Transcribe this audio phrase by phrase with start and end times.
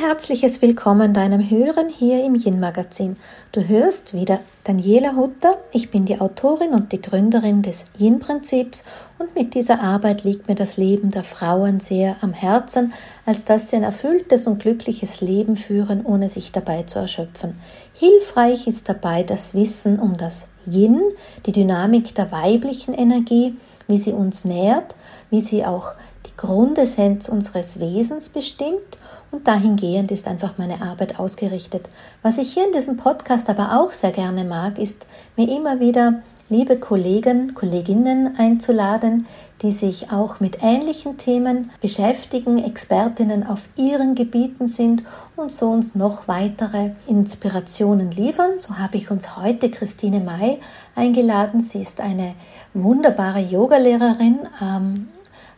[0.00, 3.14] herzliches Willkommen deinem Hören hier im Yin Magazin.
[3.52, 5.56] Du hörst wieder Daniela Hutter.
[5.72, 8.84] Ich bin die Autorin und die Gründerin des Yin Prinzips
[9.18, 12.92] und mit dieser Arbeit liegt mir das Leben der Frauen sehr am Herzen,
[13.24, 17.58] als dass sie ein erfülltes und glückliches Leben führen, ohne sich dabei zu erschöpfen.
[17.94, 21.00] Hilfreich ist dabei das Wissen um das Yin,
[21.46, 23.56] die Dynamik der weiblichen Energie,
[23.88, 24.94] wie sie uns nährt,
[25.30, 25.94] wie sie auch
[26.26, 28.98] die Grundessenz unseres Wesens bestimmt
[29.36, 31.90] und dahingehend ist einfach meine Arbeit ausgerichtet.
[32.22, 36.22] Was ich hier in diesem Podcast aber auch sehr gerne mag, ist mir immer wieder
[36.48, 39.26] liebe Kollegen, Kolleginnen einzuladen,
[39.60, 45.02] die sich auch mit ähnlichen Themen beschäftigen, Expertinnen auf ihren Gebieten sind
[45.36, 48.58] und so uns noch weitere Inspirationen liefern.
[48.58, 50.60] So habe ich uns heute Christine May
[50.94, 51.60] eingeladen.
[51.60, 52.34] Sie ist eine
[52.72, 55.08] wunderbare Yogalehrerin, ähm,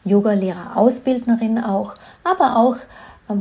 [0.05, 2.77] Yogalehrer-Ausbildnerin auch, aber auch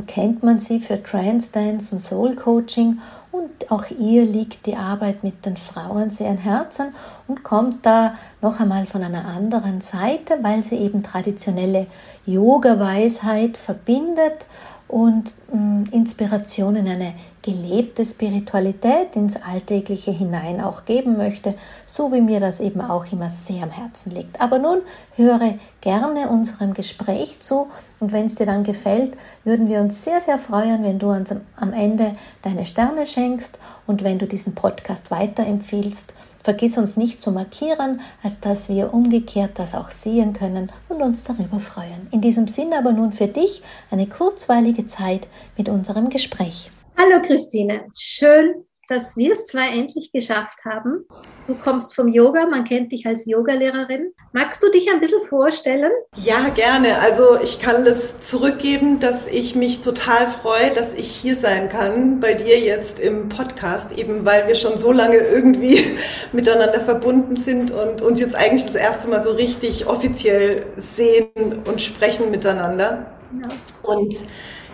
[0.06, 2.98] kennt man sie für Trance Dance und Soul Coaching?
[3.32, 6.94] Und auch ihr liegt die Arbeit mit den Frauen sehr am Herzen
[7.26, 11.86] und kommt da noch einmal von einer anderen Seite, weil sie eben traditionelle
[12.26, 14.46] Yoga-Weisheit verbindet
[14.88, 17.14] und mh, Inspiration in eine
[17.48, 21.54] gelebte Spiritualität ins Alltägliche hinein auch geben möchte,
[21.86, 24.38] so wie mir das eben auch immer sehr am Herzen liegt.
[24.38, 24.82] Aber nun
[25.16, 27.68] höre gerne unserem Gespräch zu
[28.00, 31.34] und wenn es dir dann gefällt, würden wir uns sehr, sehr freuen, wenn du uns
[31.56, 36.12] am Ende deine Sterne schenkst und wenn du diesen Podcast weiterempfiehlst.
[36.42, 41.24] Vergiss uns nicht zu markieren, als dass wir umgekehrt das auch sehen können und uns
[41.24, 42.08] darüber freuen.
[42.10, 45.26] In diesem Sinne aber nun für dich eine kurzweilige Zeit
[45.56, 46.70] mit unserem Gespräch.
[47.00, 51.06] Hallo Christine, schön, dass wir es zwei endlich geschafft haben.
[51.46, 54.12] Du kommst vom Yoga, man kennt dich als Yogalehrerin.
[54.32, 55.92] Magst du dich ein bisschen vorstellen?
[56.16, 56.98] Ja, gerne.
[56.98, 62.18] Also ich kann das zurückgeben, dass ich mich total freue, dass ich hier sein kann
[62.18, 65.78] bei dir jetzt im Podcast, eben weil wir schon so lange irgendwie
[66.32, 71.30] miteinander verbunden sind und uns jetzt eigentlich das erste Mal so richtig offiziell sehen
[71.64, 73.06] und sprechen miteinander.
[73.40, 73.48] Ja.
[73.84, 74.16] Und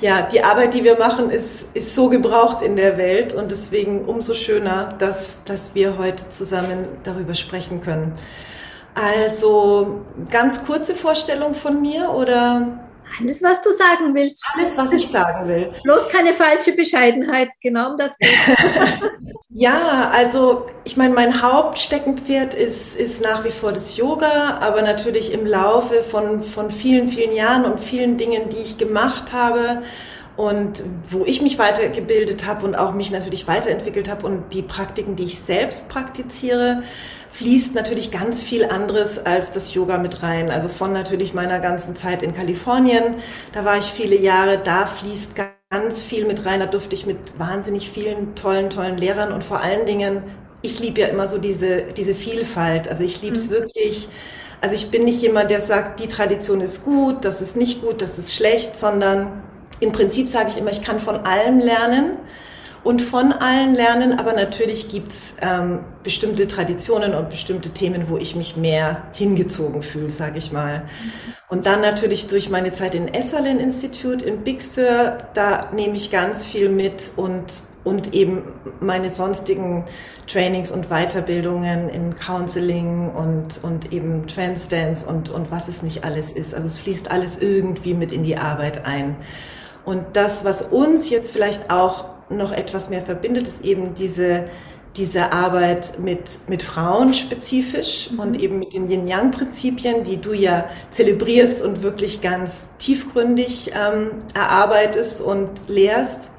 [0.01, 4.05] ja, die Arbeit, die wir machen, ist, ist so gebraucht in der Welt und deswegen
[4.05, 8.13] umso schöner, dass, dass wir heute zusammen darüber sprechen können.
[8.95, 12.84] Also ganz kurze Vorstellung von mir oder?
[13.21, 14.45] Alles, was du sagen willst.
[14.55, 15.73] Alles, was ich sagen will.
[15.83, 18.31] Bloß keine falsche Bescheidenheit, genau um das geht.
[19.51, 25.33] ja, also ich meine, mein Hauptsteckenpferd ist, ist nach wie vor das Yoga, aber natürlich
[25.33, 29.83] im Laufe von, von vielen, vielen Jahren und vielen Dingen, die ich gemacht habe,
[30.37, 35.15] und wo ich mich weitergebildet habe und auch mich natürlich weiterentwickelt habe und die Praktiken,
[35.15, 36.83] die ich selbst praktiziere,
[37.31, 40.51] fließt natürlich ganz viel anderes als das Yoga mit rein.
[40.51, 43.17] Also von natürlich meiner ganzen Zeit in Kalifornien,
[43.53, 45.33] da war ich viele Jahre, da fließt
[45.71, 46.61] ganz viel mit rein.
[46.61, 50.23] Da durfte ich mit wahnsinnig vielen tollen, tollen Lehrern und vor allen Dingen,
[50.63, 52.89] ich liebe ja immer so diese, diese Vielfalt.
[52.89, 53.55] Also ich liebe es mhm.
[53.55, 54.09] wirklich.
[54.61, 58.01] Also ich bin nicht jemand, der sagt, die Tradition ist gut, das ist nicht gut,
[58.01, 59.43] das ist schlecht, sondern
[59.85, 62.17] im Prinzip sage ich immer, ich kann von allem lernen
[62.83, 68.37] und von allen lernen, aber natürlich gibt's ähm, bestimmte Traditionen und bestimmte Themen, wo ich
[68.37, 70.85] mich mehr hingezogen fühle, sage ich mal.
[71.49, 76.11] Und dann natürlich durch meine Zeit in Esalen Institute in Big Sur, da nehme ich
[76.11, 77.45] ganz viel mit und,
[77.85, 78.43] und eben
[78.81, 79.85] meine sonstigen
[80.27, 86.05] Trainings und Weiterbildungen in Counseling und, und eben Trance Dance und, und was es nicht
[86.05, 86.55] alles ist.
[86.55, 89.17] Also es fließt alles irgendwie mit in die Arbeit ein.
[89.85, 94.47] Und das, was uns jetzt vielleicht auch noch etwas mehr verbindet, ist eben diese,
[94.97, 98.21] diese Arbeit mit, mit Frauen spezifisch mhm.
[98.21, 105.21] und eben mit den Yin-Yang-Prinzipien, die du ja zelebrierst und wirklich ganz tiefgründig ähm, erarbeitest
[105.21, 106.31] und lehrst.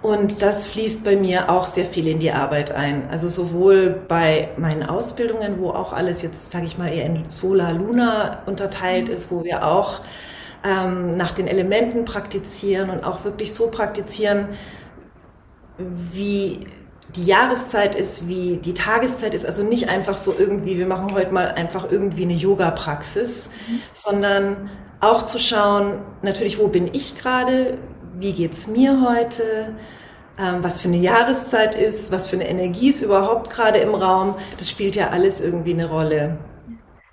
[0.00, 3.08] Und das fließt bei mir auch sehr viel in die Arbeit ein.
[3.10, 7.72] Also sowohl bei meinen Ausbildungen, wo auch alles jetzt, sage ich mal, eher in Solar
[7.72, 9.14] Luna unterteilt mhm.
[9.14, 10.00] ist, wo wir auch
[10.64, 14.48] ähm, nach den Elementen praktizieren und auch wirklich so praktizieren,
[15.78, 16.66] wie
[17.16, 19.46] die Jahreszeit ist, wie die Tageszeit ist.
[19.46, 23.80] Also nicht einfach so irgendwie, wir machen heute mal einfach irgendwie eine Yoga-Praxis, mhm.
[23.92, 24.70] sondern
[25.00, 27.78] auch zu schauen, natürlich, wo bin ich gerade,
[28.18, 29.74] wie geht's mir heute,
[30.38, 34.34] ähm, was für eine Jahreszeit ist, was für eine Energie ist überhaupt gerade im Raum.
[34.58, 36.38] Das spielt ja alles irgendwie eine Rolle.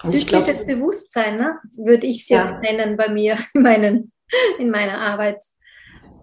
[0.09, 1.59] Zyklisches Bewusstsein, ne?
[1.77, 2.59] würde ich es jetzt ja.
[2.59, 4.11] nennen bei mir in, meinen,
[4.59, 5.39] in meiner Arbeit.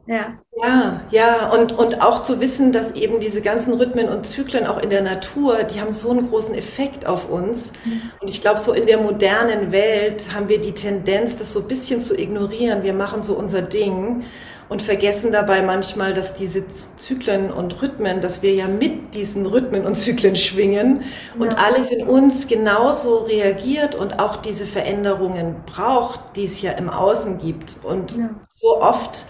[0.07, 0.37] Ja.
[0.61, 4.83] ja, ja, und, und auch zu wissen, dass eben diese ganzen Rhythmen und Zyklen auch
[4.83, 7.73] in der Natur, die haben so einen großen Effekt auf uns.
[7.85, 8.03] Mhm.
[8.21, 11.69] Und ich glaube, so in der modernen Welt haben wir die Tendenz, das so ein
[11.69, 12.83] bisschen zu ignorieren.
[12.83, 14.25] Wir machen so unser Ding
[14.73, 19.85] und vergessen dabei manchmal, dass diese Zyklen und Rhythmen, dass wir ja mit diesen Rhythmen
[19.85, 21.05] und Zyklen schwingen
[21.39, 21.59] und ja.
[21.59, 27.37] alles in uns genauso reagiert und auch diese Veränderungen braucht, die es ja im Außen
[27.37, 27.77] gibt.
[27.83, 28.31] Und ja.
[28.63, 29.27] so oft,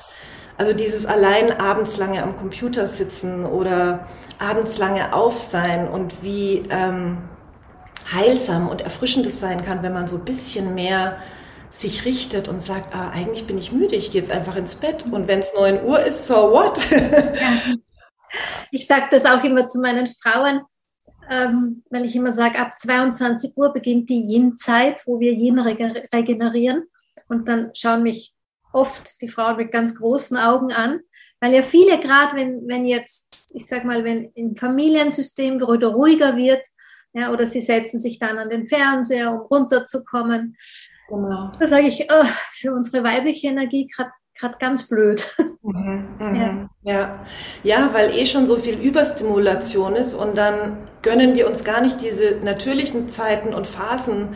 [0.58, 4.06] also dieses allein abends lange am Computer sitzen oder
[4.38, 7.18] abends lange auf sein und wie ähm,
[8.14, 11.16] heilsam und erfrischend es sein kann, wenn man so ein bisschen mehr
[11.72, 15.04] sich richtet und sagt, ah, eigentlich bin ich müde, ich gehe jetzt einfach ins Bett.
[15.10, 16.78] Und wenn es 9 Uhr ist, so what?
[18.70, 20.62] Ich sage das auch immer zu meinen Frauen,
[21.30, 26.84] ähm, weil ich immer sage, ab 22 Uhr beginnt die Yin-Zeit, wo wir Yin regenerieren.
[27.28, 28.32] Und dann schauen mich
[28.72, 31.00] oft die Frauen mit ganz großen Augen an,
[31.40, 36.36] weil ja viele gerade, wenn, wenn jetzt, ich sag mal, wenn im Familiensystem oder ruhiger
[36.36, 36.66] wird,
[37.14, 40.56] ja, oder sie setzen sich dann an den Fernseher, um runterzukommen,
[41.08, 41.52] Genau.
[41.58, 44.10] Da sage ich, oh, für unsere weibliche Energie gerade
[44.58, 45.36] ganz blöd.
[45.62, 46.34] Mhm, mhm,
[46.82, 46.92] ja.
[46.92, 47.24] ja.
[47.62, 47.90] Ja.
[47.92, 52.36] weil eh schon so viel Überstimulation ist und dann gönnen wir uns gar nicht diese
[52.42, 54.34] natürlichen Zeiten und Phasen,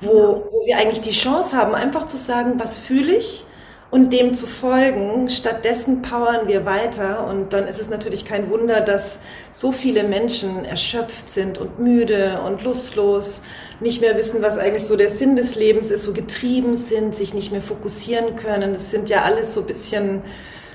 [0.00, 3.46] wo, wo wir eigentlich die Chance haben, einfach zu sagen, was fühle ich
[3.90, 5.28] und dem zu folgen.
[5.28, 10.64] Stattdessen powern wir weiter und dann ist es natürlich kein Wunder, dass so viele Menschen
[10.64, 13.42] erschöpft sind und müde und lustlos,
[13.80, 17.32] nicht mehr wissen, was eigentlich so der Sinn des Lebens ist, so getrieben sind, sich
[17.32, 18.72] nicht mehr fokussieren können.
[18.72, 20.22] Das sind ja alles so ein bisschen,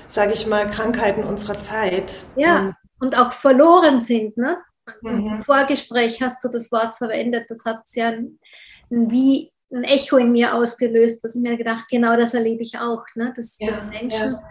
[0.06, 2.24] sage ich mal, Krankheiten unserer Zeit.
[2.36, 4.36] Ja, und, und auch verloren sind.
[4.38, 4.58] Ne?
[5.02, 5.26] Mhm.
[5.26, 8.38] Im Vorgespräch hast du das Wort verwendet, das hat ja ein,
[8.90, 12.78] ein wie ein Echo in mir ausgelöst, dass ich mir gedacht, genau das erlebe ich
[12.78, 13.32] auch, ne?
[13.34, 14.42] dass, ja, dass Menschen ja.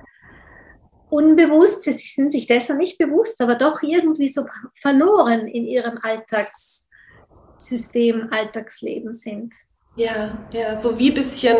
[1.09, 4.43] unbewusst, sie sind sich dessen nicht bewusst, aber doch irgendwie so
[4.81, 9.53] verloren in ihrem Alltagssystem, Alltagsleben sind.
[9.97, 11.57] Ja, ja, so wie ein bisschen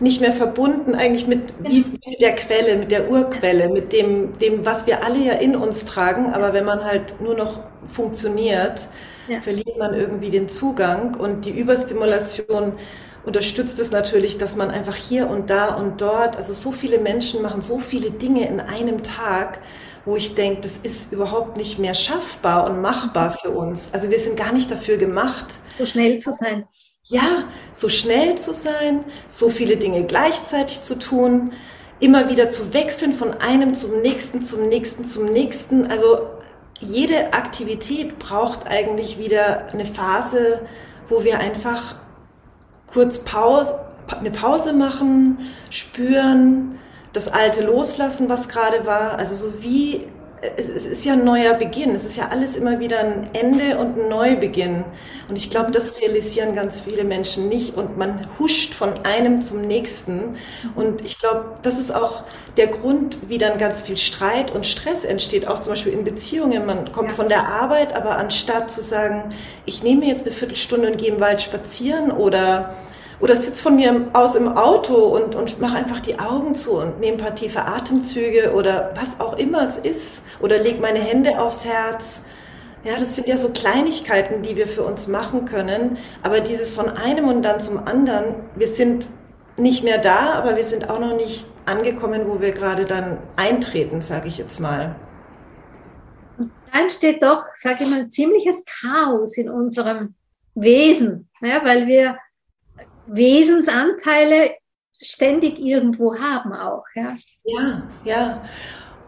[0.00, 4.64] nicht mehr verbunden eigentlich mit, wie, mit der Quelle, mit der Urquelle, mit dem, dem,
[4.64, 8.88] was wir alle ja in uns tragen, aber wenn man halt nur noch funktioniert,
[9.28, 9.40] ja.
[9.40, 12.74] verliert man irgendwie den Zugang und die Überstimulation
[13.24, 17.42] unterstützt es natürlich, dass man einfach hier und da und dort, also so viele Menschen
[17.42, 19.60] machen so viele Dinge in einem Tag,
[20.04, 23.90] wo ich denke, das ist überhaupt nicht mehr schaffbar und machbar für uns.
[23.92, 25.46] Also wir sind gar nicht dafür gemacht.
[25.76, 26.64] So schnell zu sein.
[27.02, 31.52] Ja, so schnell zu sein, so viele Dinge gleichzeitig zu tun,
[31.98, 35.86] immer wieder zu wechseln von einem zum nächsten, zum nächsten, zum nächsten.
[35.86, 36.28] Also
[36.80, 40.60] jede Aktivität braucht eigentlich wieder eine Phase,
[41.08, 41.94] wo wir einfach
[42.86, 43.74] kurz Pause,
[44.18, 45.38] eine Pause machen,
[45.70, 46.78] spüren,
[47.12, 49.18] das Alte loslassen, was gerade war.
[49.18, 50.06] Also so wie
[50.40, 51.94] es, es, ist ja ein neuer Beginn.
[51.94, 54.84] Es ist ja alles immer wieder ein Ende und ein Neubeginn.
[55.28, 57.76] Und ich glaube, das realisieren ganz viele Menschen nicht.
[57.76, 60.36] Und man huscht von einem zum nächsten.
[60.74, 62.24] Und ich glaube, das ist auch
[62.56, 66.66] der Grund, wie dann ganz viel Streit und Stress entsteht, auch zum Beispiel in Beziehungen.
[66.66, 69.30] Man kommt von der Arbeit, aber anstatt zu sagen,
[69.64, 72.74] ich nehme jetzt eine Viertelstunde und gehe im Wald spazieren oder
[73.20, 77.00] oder sitze von mir aus im Auto und, und mache einfach die Augen zu und
[77.00, 80.22] nehme ein paar tiefe Atemzüge oder was auch immer es ist.
[80.40, 82.24] Oder leg meine Hände aufs Herz.
[82.84, 85.96] Ja, das sind ja so Kleinigkeiten, die wir für uns machen können.
[86.22, 89.08] Aber dieses von einem und dann zum anderen, wir sind
[89.58, 94.02] nicht mehr da, aber wir sind auch noch nicht angekommen, wo wir gerade dann eintreten,
[94.02, 94.94] sage ich jetzt mal.
[96.38, 100.14] Da entsteht doch, sage ich mal, ziemliches Chaos in unserem
[100.54, 102.18] Wesen, ja, weil wir
[103.06, 104.50] Wesensanteile
[105.00, 106.84] ständig irgendwo haben auch.
[106.94, 107.82] Ja, ja.
[108.04, 108.42] ja.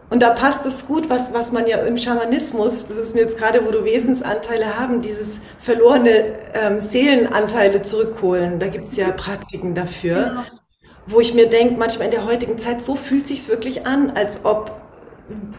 [0.09, 3.37] Und da passt es gut, was, was man ja im Schamanismus, das ist mir jetzt
[3.37, 8.57] gerade, wo du Wesensanteile haben, dieses verlorene ähm, Seelenanteile zurückholen.
[8.57, 10.23] Da gibt es ja Praktiken dafür.
[10.23, 10.43] Genau.
[11.05, 14.45] Wo ich mir denke, manchmal in der heutigen Zeit, so fühlt sich wirklich an, als
[14.45, 14.79] ob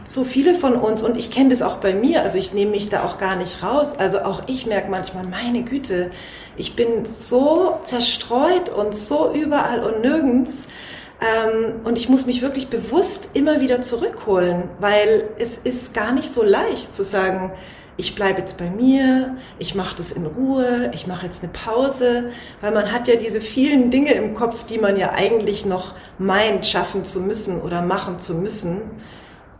[0.05, 2.89] so viele von uns, und ich kenne das auch bei mir, also ich nehme mich
[2.89, 6.11] da auch gar nicht raus, also auch ich merke manchmal, meine Güte,
[6.57, 10.67] ich bin so zerstreut und so überall und nirgends.
[11.21, 16.29] Ähm, und ich muss mich wirklich bewusst immer wieder zurückholen, weil es ist gar nicht
[16.29, 17.51] so leicht zu sagen,
[17.97, 22.31] ich bleibe jetzt bei mir, ich mache das in Ruhe, ich mache jetzt eine Pause,
[22.59, 26.65] weil man hat ja diese vielen Dinge im Kopf, die man ja eigentlich noch meint,
[26.65, 28.81] schaffen zu müssen oder machen zu müssen.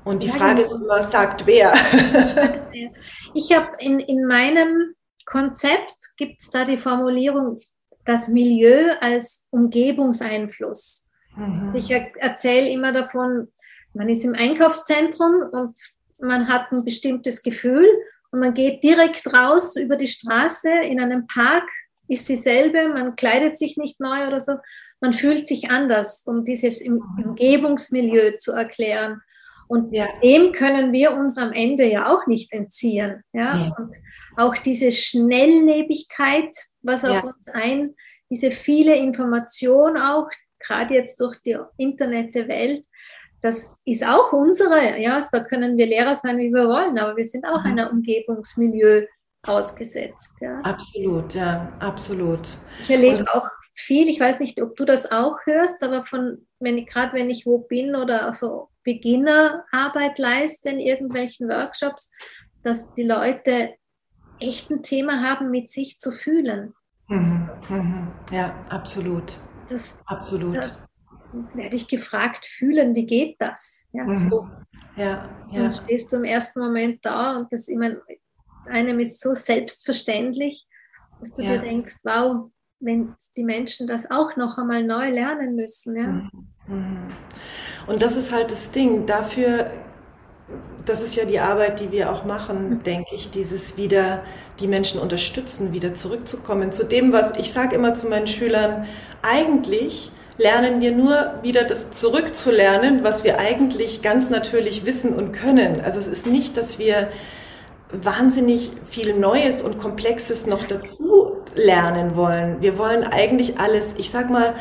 [0.03, 0.67] Und die ja, Frage genau.
[0.67, 1.73] ist immer, sagt wer?
[3.33, 4.93] Ich habe in, in meinem
[5.25, 7.61] Konzept gibt es da die Formulierung,
[8.03, 11.07] das Milieu als Umgebungseinfluss.
[11.37, 11.73] Mhm.
[11.73, 13.47] Ich er, erzähle immer davon,
[13.93, 15.79] man ist im Einkaufszentrum und
[16.19, 17.87] man hat ein bestimmtes Gefühl
[18.31, 21.69] und man geht direkt raus über die Straße in einem Park,
[22.09, 24.57] ist dieselbe, man kleidet sich nicht neu oder so
[25.01, 29.21] man fühlt sich anders, um dieses Umgebungsmilieu zu erklären.
[29.71, 30.05] Und ja.
[30.21, 33.23] dem können wir uns am Ende ja auch nicht entziehen.
[33.31, 33.55] Ja?
[33.55, 33.75] ja.
[33.77, 33.95] Und
[34.35, 37.21] auch diese Schnelllebigkeit, was auf ja.
[37.21, 37.95] uns ein,
[38.29, 40.27] diese viele Information auch,
[40.59, 42.83] gerade jetzt durch die Internetwelt,
[43.41, 47.25] das ist auch unsere, ja, da können wir Lehrer sein, wie wir wollen, aber wir
[47.25, 47.71] sind auch mhm.
[47.71, 49.05] einer Umgebungsmilieu
[49.47, 50.33] ausgesetzt.
[50.41, 50.55] Ja.
[50.63, 52.45] Absolut, ja, absolut.
[52.81, 56.77] Ich erlebe auch viel, ich weiß nicht, ob du das auch hörst, aber von, wenn
[56.77, 62.11] ich, gerade wenn ich wo bin oder so Beginnerarbeit leiste in irgendwelchen Workshops,
[62.63, 63.75] dass die Leute
[64.39, 66.73] echt ein Thema haben, mit sich zu fühlen.
[67.07, 68.07] Mhm, mhm.
[68.31, 69.37] Ja, absolut.
[69.69, 70.57] Das, absolut.
[70.57, 70.87] Da
[71.53, 73.87] werde ich gefragt, fühlen, wie geht das?
[73.93, 74.15] Ja, mhm.
[74.15, 74.49] so.
[74.95, 75.63] ja, ja.
[75.63, 77.95] Dann stehst du im ersten Moment da und das immer,
[78.65, 80.67] einem ist so selbstverständlich,
[81.19, 81.53] dass du ja.
[81.53, 82.51] dir denkst, wow,
[82.81, 85.95] wenn die Menschen das auch noch einmal neu lernen müssen.
[85.95, 86.07] Ja?
[86.07, 86.29] Mhm.
[86.67, 86.97] Mhm.
[87.87, 89.05] Und das ist halt das Ding.
[89.05, 89.71] Dafür,
[90.85, 92.79] das ist ja die Arbeit, die wir auch machen, mhm.
[92.79, 94.23] denke ich, dieses wieder
[94.59, 98.85] die Menschen unterstützen, wieder zurückzukommen zu dem, was ich sage immer zu meinen Schülern,
[99.21, 105.81] eigentlich lernen wir nur wieder das zurückzulernen, was wir eigentlich ganz natürlich wissen und können.
[105.81, 107.09] Also es ist nicht, dass wir
[107.91, 112.61] wahnsinnig viel Neues und Komplexes noch dazu lernen wollen.
[112.61, 114.55] Wir wollen eigentlich alles, ich sag mal,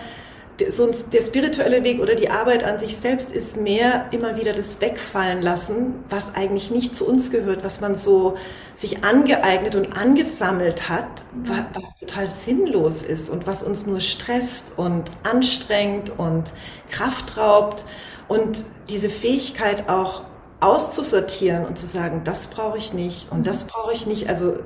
[0.68, 4.80] so der spirituelle Weg oder die Arbeit an sich selbst ist mehr immer wieder das
[4.80, 8.36] Wegfallen lassen, was eigentlich nicht zu uns gehört, was man so
[8.74, 14.74] sich angeeignet und angesammelt hat, was, was total sinnlos ist und was uns nur stresst
[14.76, 16.52] und anstrengt und
[16.90, 17.86] Kraft raubt
[18.28, 20.22] und diese Fähigkeit auch
[20.60, 24.58] auszusortieren und zu sagen, das brauche ich nicht und das brauche ich nicht, also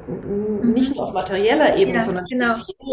[0.63, 2.53] nicht nur auf materieller Ebene, ja, sondern genau.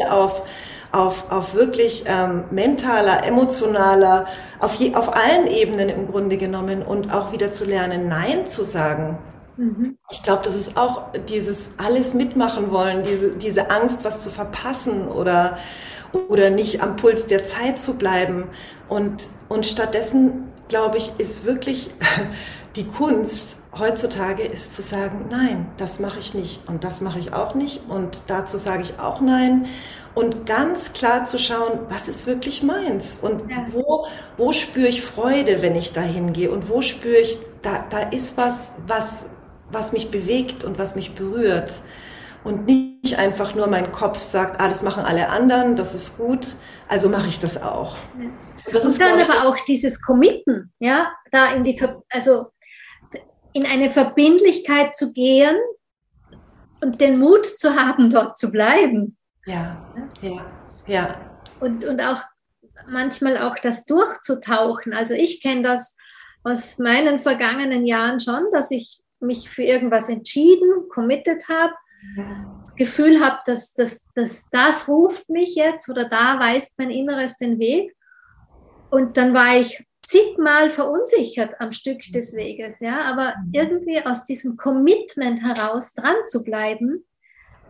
[0.09, 0.43] auf,
[0.91, 4.27] auf, auf wirklich ähm, mentaler, emotionaler,
[4.59, 8.63] auf, je, auf allen Ebenen im Grunde genommen und auch wieder zu lernen, Nein zu
[8.63, 9.17] sagen.
[9.57, 9.97] Mhm.
[10.11, 15.07] Ich glaube, das ist auch dieses alles mitmachen wollen, diese, diese Angst, was zu verpassen
[15.07, 15.57] oder,
[16.29, 18.45] oder nicht am Puls der Zeit zu bleiben.
[18.89, 21.91] Und, und stattdessen, glaube ich, ist wirklich
[22.75, 27.33] die Kunst heutzutage ist zu sagen, nein, das mache ich nicht und das mache ich
[27.33, 29.67] auch nicht und dazu sage ich auch nein
[30.13, 33.65] und ganz klar zu schauen, was ist wirklich meins und ja.
[33.71, 38.01] wo, wo spüre ich Freude, wenn ich da hingehe und wo spüre ich, da, da
[38.09, 39.31] ist was, was,
[39.71, 41.73] was mich bewegt und was mich berührt
[42.43, 46.55] und nicht einfach nur mein Kopf sagt, ah, das machen alle anderen, das ist gut,
[46.87, 47.95] also mache ich das auch.
[48.17, 48.29] Ja.
[48.71, 52.50] Das und ist, dann aber auch dieses Committen, ja, da in die, also
[53.53, 55.55] in eine Verbindlichkeit zu gehen
[56.81, 59.17] und den Mut zu haben, dort zu bleiben.
[59.45, 60.45] Ja, ja,
[60.87, 61.31] ja.
[61.59, 62.23] Und, und auch
[62.87, 64.93] manchmal auch das durchzutauchen.
[64.93, 65.97] Also ich kenne das
[66.43, 71.73] aus meinen vergangenen Jahren schon, dass ich mich für irgendwas entschieden, committed habe,
[72.65, 77.37] das Gefühl habe, dass, dass, dass das ruft mich jetzt oder da weist mein Inneres
[77.37, 77.95] den Weg.
[78.89, 83.51] Und dann war ich zigmal verunsichert am Stück des Weges, ja, aber mhm.
[83.53, 87.05] irgendwie aus diesem Commitment heraus dran zu bleiben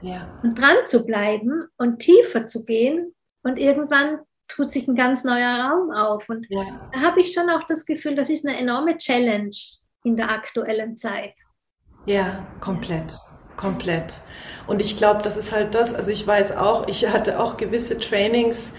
[0.02, 0.40] ja.
[0.42, 5.56] und dran zu bleiben und tiefer zu gehen und irgendwann tut sich ein ganz neuer
[5.56, 6.90] Raum auf und ja.
[6.92, 9.56] da habe ich schon auch das Gefühl, das ist eine enorme Challenge
[10.04, 11.36] in der aktuellen Zeit.
[12.08, 13.14] Ja, komplett.
[13.56, 14.12] Komplett.
[14.66, 18.00] Und ich glaube, das ist halt das, also ich weiß auch, ich hatte auch gewisse
[18.00, 18.74] Trainings,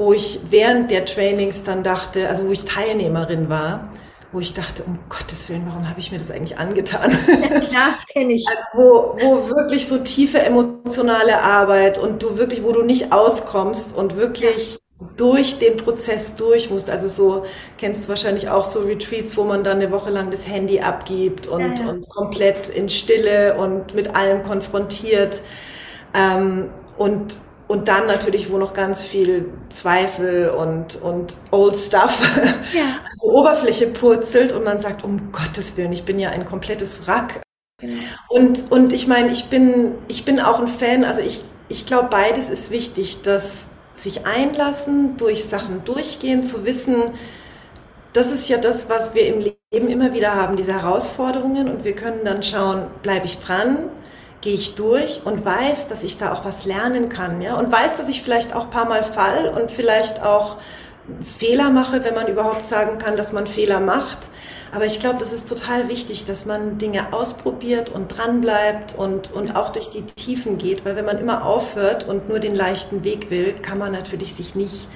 [0.00, 3.90] wo ich während der Trainings dann dachte, also wo ich Teilnehmerin war,
[4.32, 7.14] wo ich dachte, um Gottes Willen, warum habe ich mir das eigentlich angetan?
[7.28, 8.46] Ja, klar, kenne ich.
[8.50, 13.94] Also wo, wo wirklich so tiefe emotionale Arbeit und du wirklich, wo du nicht auskommst
[13.94, 14.78] und wirklich
[15.18, 16.90] durch den Prozess durch musst.
[16.90, 17.44] Also so
[17.76, 21.46] kennst du wahrscheinlich auch so Retreats, wo man dann eine Woche lang das Handy abgibt
[21.46, 21.90] und, ja, ja.
[21.90, 25.42] und komplett in Stille und mit allem konfrontiert.
[26.14, 27.36] Ähm, und
[27.70, 32.20] und dann natürlich, wo noch ganz viel Zweifel und, und Old Stuff
[32.74, 32.82] ja.
[32.82, 37.06] an die Oberfläche purzelt und man sagt, um Gottes Willen, ich bin ja ein komplettes
[37.06, 37.40] Wrack.
[37.80, 37.94] Genau.
[38.28, 42.08] Und, und ich meine, ich bin, ich bin auch ein Fan, also ich, ich glaube,
[42.10, 46.96] beides ist wichtig, dass sich einlassen, durch Sachen durchgehen, zu wissen,
[48.12, 51.94] das ist ja das, was wir im Leben immer wieder haben, diese Herausforderungen und wir
[51.94, 53.90] können dann schauen, bleibe ich dran,
[54.40, 57.96] gehe ich durch und weiß, dass ich da auch was lernen kann, ja, und weiß,
[57.96, 60.56] dass ich vielleicht auch ein paar Mal fall und vielleicht auch
[61.20, 64.18] Fehler mache, wenn man überhaupt sagen kann, dass man Fehler macht.
[64.72, 69.32] Aber ich glaube, das ist total wichtig, dass man Dinge ausprobiert und dran bleibt und,
[69.32, 73.02] und auch durch die Tiefen geht, weil wenn man immer aufhört und nur den leichten
[73.02, 74.86] Weg will, kann man natürlich sich nicht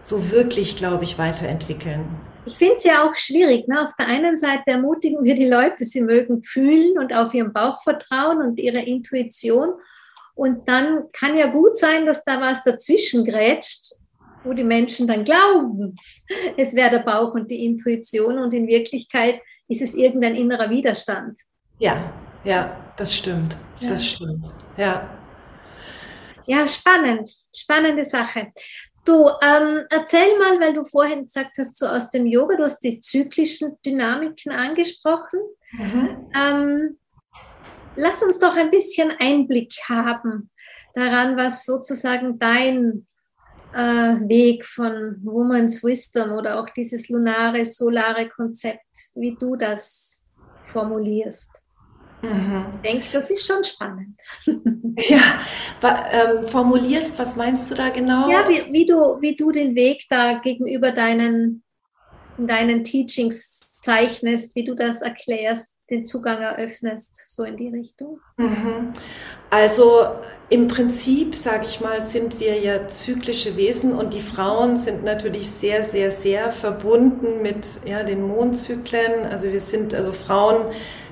[0.00, 2.04] so wirklich, glaube ich, weiterentwickeln.
[2.48, 3.68] Ich finde es ja auch schwierig.
[3.68, 3.82] Ne?
[3.82, 7.82] Auf der einen Seite ermutigen wir die Leute, sie mögen fühlen und auf ihren Bauch
[7.82, 9.74] vertrauen und ihre Intuition.
[10.34, 13.92] Und dann kann ja gut sein, dass da was dazwischen grätscht,
[14.44, 15.94] wo die Menschen dann glauben,
[16.56, 18.38] es wäre der Bauch und die Intuition.
[18.38, 21.36] Und in Wirklichkeit ist es irgendein innerer Widerstand.
[21.78, 22.10] Ja,
[22.44, 23.56] ja, das stimmt.
[23.80, 23.90] Ja.
[23.90, 24.46] Das stimmt.
[24.78, 25.18] Ja.
[26.46, 27.30] Ja, spannend.
[27.54, 28.52] Spannende Sache.
[29.08, 32.80] Du, ähm, erzähl mal, weil du vorhin gesagt hast, so aus dem Yoga, du hast
[32.80, 35.40] die zyklischen Dynamiken angesprochen.
[35.72, 36.30] Mhm.
[36.36, 36.98] Ähm,
[37.96, 40.50] lass uns doch ein bisschen Einblick haben
[40.92, 43.06] daran, was sozusagen dein
[43.72, 43.78] äh,
[44.28, 50.26] Weg von Woman's Wisdom oder auch dieses lunare, solare Konzept, wie du das
[50.64, 51.62] formulierst.
[52.22, 52.66] Mhm.
[52.76, 54.20] Ich denke, das ist schon spannend.
[55.08, 55.20] Ja,
[56.10, 58.28] ähm, formulierst, was meinst du da genau?
[58.28, 61.62] Ja, wie, wie, du, wie du den Weg da gegenüber deinen,
[62.36, 68.20] deinen Teachings zeichnest, wie du das erklärst, den Zugang eröffnest, so in die Richtung.
[68.36, 68.90] Mhm.
[69.50, 70.06] Also
[70.50, 75.50] im Prinzip, sage ich mal, sind wir ja zyklische Wesen und die Frauen sind natürlich
[75.50, 79.26] sehr, sehr, sehr verbunden mit ja, den Mondzyklen.
[79.30, 80.66] Also wir sind, also Frauen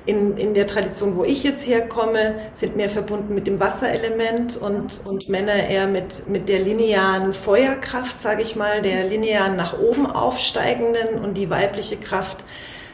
[0.05, 5.01] in, in der Tradition, wo ich jetzt herkomme, sind mehr verbunden mit dem Wasserelement und,
[5.05, 10.05] und Männer eher mit, mit der linearen Feuerkraft, sage ich mal, der linearen nach oben
[10.05, 12.45] aufsteigenden und die weibliche Kraft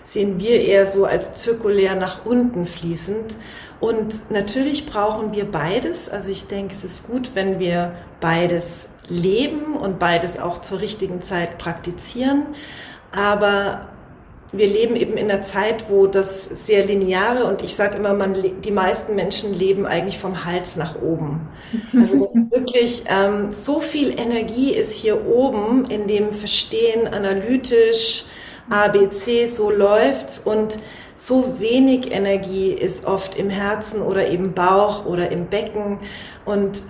[0.03, 3.36] sehen wir eher so als zirkulär nach unten fließend.
[3.79, 6.10] Und natürlich brauchen wir beides.
[6.10, 11.22] Also ich denke, es ist gut, wenn wir beides leben und beides auch zur richtigen
[11.22, 12.45] Zeit praktizieren.
[13.12, 13.89] Aber
[14.53, 18.38] wir leben eben in einer Zeit, wo das sehr lineare und ich sage immer, man,
[18.63, 21.50] die meisten Menschen leben eigentlich vom Hals nach oben.
[21.93, 28.25] Also ist wirklich ähm, so viel Energie ist hier oben in dem Verstehen analytisch,
[28.69, 30.78] ABC, so läuft's und
[31.15, 35.99] so wenig Energie ist oft im Herzen oder im Bauch oder im Becken
[36.45, 36.84] und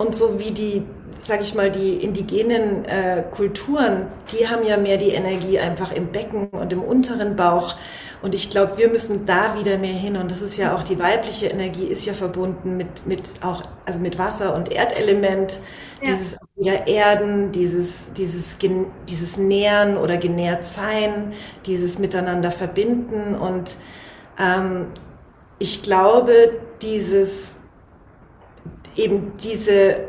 [0.00, 0.82] und so wie die,
[1.18, 6.10] sag ich mal, die indigenen äh, Kulturen, die haben ja mehr die Energie einfach im
[6.10, 7.76] Becken und im unteren Bauch.
[8.22, 10.16] Und ich glaube, wir müssen da wieder mehr hin.
[10.16, 14.00] Und das ist ja auch die weibliche Energie ist ja verbunden mit, mit auch, also
[14.00, 15.60] mit Wasser und Erdelement.
[16.02, 18.58] Dieses wieder Erden, dieses, dieses,
[19.08, 21.32] dieses Nähren oder genährt sein,
[21.66, 23.34] dieses Miteinander verbinden.
[23.34, 23.76] Und
[24.38, 24.86] ähm,
[25.58, 27.60] ich glaube, dieses
[28.96, 30.08] eben diese,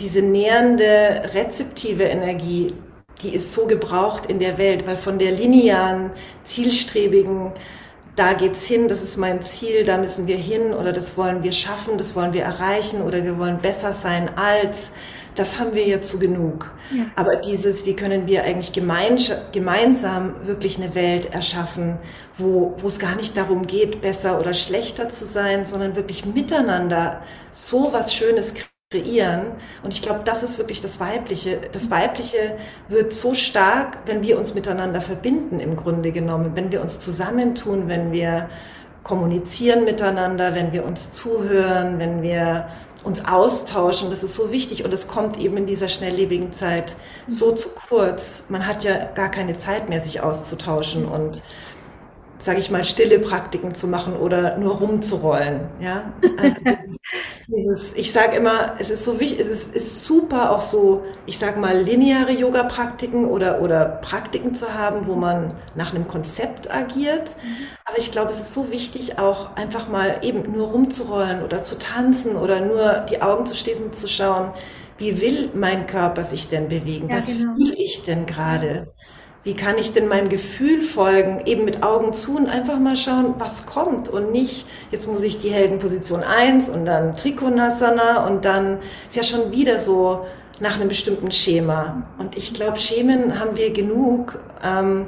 [0.00, 2.72] diese nähernde, rezeptive Energie,
[3.22, 6.10] die ist so gebraucht in der Welt, weil von der linearen,
[6.42, 7.52] zielstrebigen,
[8.16, 11.52] da geht's hin, das ist mein Ziel, da müssen wir hin oder das wollen wir
[11.52, 14.92] schaffen, das wollen wir erreichen oder wir wollen besser sein als,
[15.34, 16.72] das haben wir ja zu genug.
[16.90, 17.04] Ja.
[17.14, 21.98] Aber dieses, wie können wir eigentlich gemeinsam wirklich eine Welt erschaffen,
[22.38, 27.22] wo, wo es gar nicht darum geht, besser oder schlechter zu sein, sondern wirklich miteinander
[27.50, 28.54] so was Schönes
[28.92, 29.46] kreieren.
[29.82, 31.60] Und ich glaube, das ist wirklich das Weibliche.
[31.72, 32.56] Das Weibliche
[32.88, 37.88] wird so stark, wenn wir uns miteinander verbinden, im Grunde genommen, wenn wir uns zusammentun,
[37.88, 38.48] wenn wir
[39.02, 42.68] kommunizieren miteinander, wenn wir uns zuhören, wenn wir
[43.02, 44.08] uns austauschen.
[44.10, 46.94] Das ist so wichtig und es kommt eben in dieser schnelllebigen Zeit
[47.26, 48.44] so zu kurz.
[48.50, 51.42] Man hat ja gar keine Zeit mehr, sich auszutauschen und
[52.38, 55.70] sage ich mal, stille Praktiken zu machen oder nur rumzurollen.
[55.78, 56.98] Ja, also dieses,
[57.46, 61.38] dieses, ich sage immer, es ist so wichtig, es ist, ist super auch so, ich
[61.38, 67.36] sage mal, lineare Yoga-Praktiken oder, oder Praktiken zu haben, wo man nach einem Konzept agiert.
[67.84, 71.78] Aber ich glaube, es ist so wichtig, auch einfach mal eben nur rumzurollen oder zu
[71.78, 74.52] tanzen oder nur die Augen zu schließen und zu schauen,
[74.98, 77.10] wie will mein Körper sich denn bewegen?
[77.10, 77.54] Ja, Was genau.
[77.56, 78.92] fühle ich denn gerade?
[79.46, 81.40] Wie kann ich denn meinem Gefühl folgen?
[81.46, 85.38] Eben mit Augen zu und einfach mal schauen, was kommt und nicht, jetzt muss ich
[85.38, 90.26] die Heldenposition 1 und dann Trikonasana und dann ist ja schon wieder so
[90.58, 92.08] nach einem bestimmten Schema.
[92.18, 94.40] Und ich glaube, Schemen haben wir genug.
[94.64, 95.06] Ähm,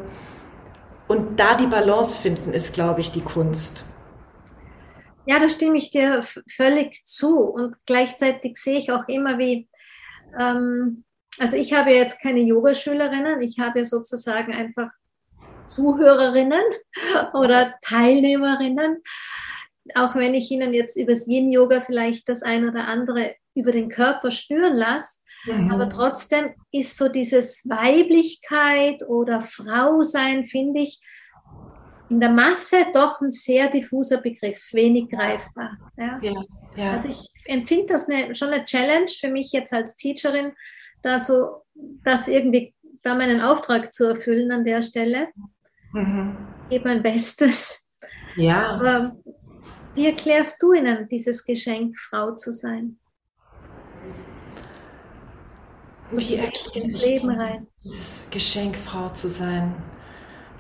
[1.09, 3.87] und da die Balance finden, ist, glaube ich, die Kunst.
[5.27, 7.41] Ja, da stimme ich dir völlig zu.
[7.41, 9.69] Und gleichzeitig sehe ich auch immer, wie
[10.39, 11.03] ähm,
[11.39, 14.91] also ich habe jetzt keine Yogaschülerinnen, ich habe sozusagen einfach
[15.67, 16.65] Zuhörerinnen
[17.35, 19.03] oder Teilnehmerinnen.
[19.95, 24.31] Auch wenn ich ihnen jetzt übers Yin-Yoga vielleicht das ein oder andere über den Körper
[24.31, 25.21] spüren lasse.
[25.47, 25.71] Mhm.
[25.71, 31.01] Aber trotzdem ist so dieses Weiblichkeit oder Frausein, finde ich,
[32.11, 35.79] in der Masse doch ein sehr diffuser Begriff, wenig greifbar.
[35.97, 36.19] Ja?
[36.23, 36.45] Ja,
[36.77, 36.93] ja.
[36.93, 40.53] Also ich empfinde das eine, schon eine Challenge für mich jetzt als Teacherin,
[41.03, 41.63] da so
[42.05, 45.29] das irgendwie, da meinen Auftrag zu erfüllen an der Stelle.
[45.93, 46.37] Mhm.
[46.69, 47.83] Gebe mein Bestes.
[48.37, 48.69] Ja.
[48.73, 49.17] Aber
[49.95, 52.99] wie erklärst du ihnen dieses Geschenk, Frau zu sein?
[56.11, 57.67] Wie erkläre ich Leben rein?
[57.85, 59.75] dieses Geschenk, Frau zu sein?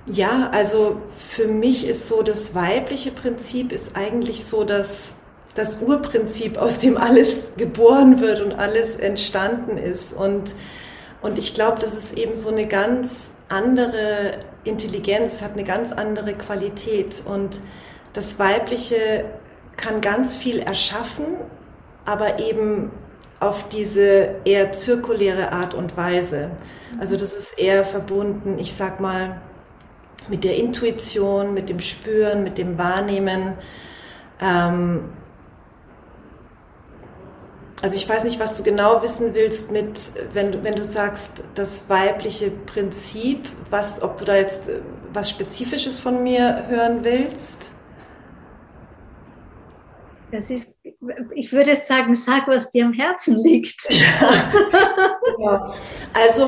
[0.07, 5.20] Ja, also für mich ist so das weibliche Prinzip ist eigentlich so das,
[5.59, 10.12] das Urprinzip, aus dem alles geboren wird und alles entstanden ist.
[10.12, 10.55] Und,
[11.21, 16.33] und ich glaube, das ist eben so eine ganz andere Intelligenz, hat eine ganz andere
[16.33, 17.23] Qualität.
[17.27, 17.61] Und
[18.12, 19.25] das Weibliche
[19.77, 21.27] kann ganz viel erschaffen,
[22.05, 22.90] aber eben
[23.40, 26.51] auf diese eher zirkuläre Art und Weise.
[27.01, 29.40] Also das ist eher verbunden, ich sag mal,
[30.29, 33.55] mit der Intuition, mit dem Spüren, mit dem Wahrnehmen.
[34.40, 35.05] Ähm,
[37.81, 39.99] also ich weiß nicht, was du genau wissen willst mit,
[40.33, 44.81] wenn du, wenn du sagst, das weibliche Prinzip, was, ob du da jetzt äh,
[45.12, 47.71] was Spezifisches von mir hören willst?
[50.31, 50.75] Das ist,
[51.35, 53.81] ich würde jetzt sagen, sag, was dir am Herzen liegt.
[53.91, 54.53] Ja.
[55.38, 55.75] ja.
[56.12, 56.47] Also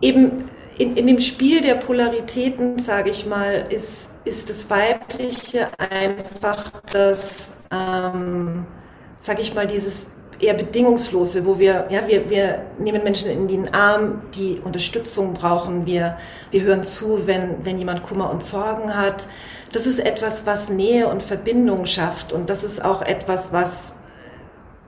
[0.00, 6.72] eben in, in dem Spiel der Polaritäten, sage ich mal, ist, ist das Weibliche einfach
[6.90, 8.66] das, ähm,
[9.20, 13.74] sage ich mal, dieses eher bedingungslose, wo wir, ja, wir, wir nehmen Menschen in den
[13.74, 15.86] Arm, die Unterstützung brauchen.
[15.86, 16.16] Wir,
[16.50, 19.26] wir hören zu, wenn, wenn jemand Kummer und Sorgen hat.
[19.72, 22.32] Das ist etwas, was Nähe und Verbindung schafft.
[22.32, 23.94] Und das ist auch etwas, was,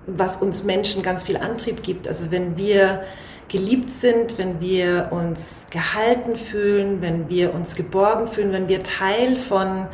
[0.06, 2.08] was uns Menschen ganz viel Antrieb gibt.
[2.08, 3.04] Also wenn wir
[3.48, 9.36] geliebt sind, wenn wir uns gehalten fühlen, wenn wir uns geborgen fühlen, wenn wir Teil
[9.36, 9.88] von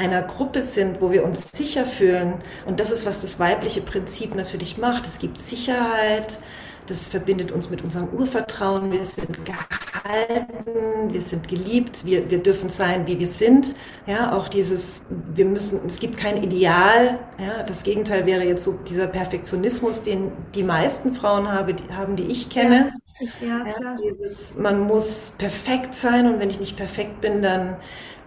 [0.00, 2.36] einer Gruppe sind, wo wir uns sicher fühlen.
[2.66, 5.04] Und das ist, was das weibliche Prinzip natürlich macht.
[5.04, 6.38] Es gibt Sicherheit,
[6.86, 8.90] das verbindet uns mit unserem Urvertrauen.
[8.90, 13.74] Wir sind gehalten, wir sind geliebt, wir, wir dürfen sein, wie wir sind.
[14.06, 17.18] Ja, auch dieses, wir müssen, es gibt kein Ideal.
[17.38, 22.16] Ja, das Gegenteil wäre jetzt so dieser Perfektionismus, den die meisten Frauen habe, die, haben,
[22.16, 22.94] die ich kenne.
[23.40, 27.76] Ja, ja, dieses, man muss perfekt sein und wenn ich nicht perfekt bin, dann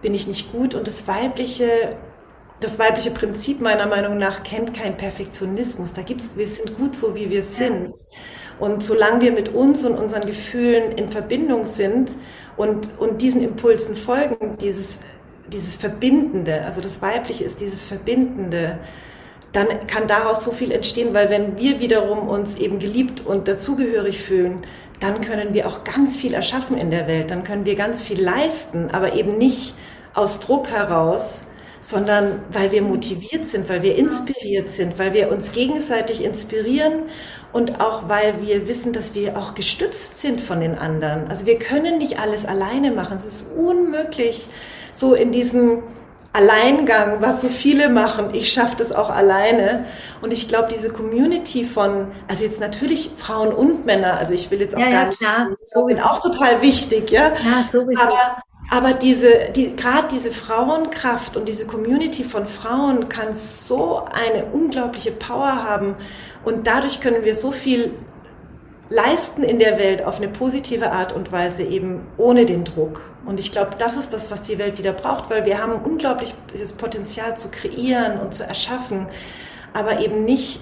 [0.02, 0.74] bin ich nicht gut.
[0.74, 1.96] Und das weibliche
[2.60, 5.92] das weibliche Prinzip meiner Meinung nach kennt keinen Perfektionismus.
[5.94, 7.92] Da gibt's, wir sind gut so, wie wir sind.
[8.58, 12.12] Und solange wir mit uns und unseren Gefühlen in Verbindung sind
[12.56, 15.00] und, und diesen Impulsen folgen, dieses,
[15.48, 18.78] dieses Verbindende, also das Weibliche ist dieses Verbindende,
[19.52, 24.20] dann kann daraus so viel entstehen, weil wenn wir wiederum uns eben geliebt und dazugehörig
[24.20, 24.62] fühlen,
[25.00, 28.20] dann können wir auch ganz viel erschaffen in der Welt, dann können wir ganz viel
[28.20, 29.74] leisten, aber eben nicht
[30.14, 31.42] aus Druck heraus,
[31.80, 37.04] sondern weil wir motiviert sind, weil wir inspiriert sind, weil wir uns gegenseitig inspirieren
[37.52, 41.28] und auch weil wir wissen, dass wir auch gestützt sind von den anderen.
[41.28, 43.16] Also wir können nicht alles alleine machen.
[43.16, 44.48] Es ist unmöglich,
[44.92, 45.82] so in diesem
[46.34, 48.30] Alleingang, was so viele machen.
[48.32, 49.86] Ich schaffe das auch alleine.
[50.20, 54.60] Und ich glaube, diese Community von, also jetzt natürlich Frauen und Männer, also ich will
[54.60, 55.48] jetzt auch ja, gar ja, nicht, klar.
[55.64, 57.28] So bin auch total wichtig, ja.
[57.28, 58.02] Ja, sowieso.
[58.02, 64.46] Aber aber diese, die, gerade diese Frauenkraft und diese Community von Frauen kann so eine
[64.46, 65.96] unglaubliche Power haben
[66.44, 67.92] und dadurch können wir so viel
[68.90, 73.10] leisten in der Welt auf eine positive Art und Weise eben ohne den Druck.
[73.24, 76.72] Und ich glaube, das ist das, was die Welt wieder braucht, weil wir haben unglaubliches
[76.72, 79.06] Potenzial zu kreieren und zu erschaffen,
[79.72, 80.60] aber eben nicht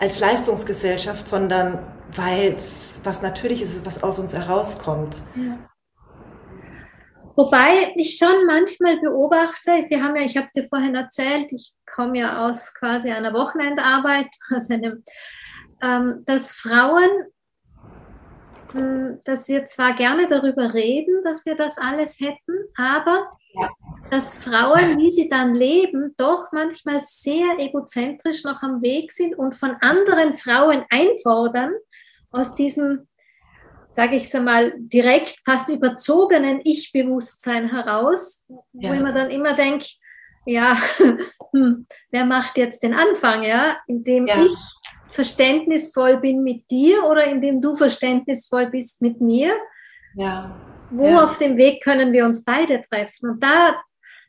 [0.00, 1.78] als Leistungsgesellschaft, sondern
[2.16, 5.16] weil es was natürlich ist, was aus uns herauskommt.
[5.36, 5.58] Ja.
[7.36, 12.18] Wobei ich schon manchmal beobachte, wir haben ja, ich habe dir vorhin erzählt, ich komme
[12.18, 15.04] ja aus quasi einer Wochenendarbeit, aus einem,
[15.82, 17.10] ähm, dass Frauen,
[19.24, 23.30] dass wir zwar gerne darüber reden, dass wir das alles hätten, aber
[24.10, 29.54] dass Frauen, wie sie dann leben, doch manchmal sehr egozentrisch noch am Weg sind und
[29.54, 31.72] von anderen Frauen einfordern,
[32.30, 33.08] aus diesem
[33.90, 38.88] sage ich es mal, direkt fast überzogenen Ich-Bewusstsein heraus, ja.
[38.88, 39.86] wo ich mir dann immer denke,
[40.46, 40.76] ja,
[41.52, 44.44] hm, wer macht jetzt den Anfang, ja, indem ja.
[44.44, 44.56] ich
[45.10, 49.52] verständnisvoll bin mit dir oder indem du verständnisvoll bist mit mir.
[50.14, 50.54] Ja.
[50.90, 51.24] Wo ja.
[51.24, 53.30] auf dem Weg können wir uns beide treffen?
[53.30, 53.80] Und da,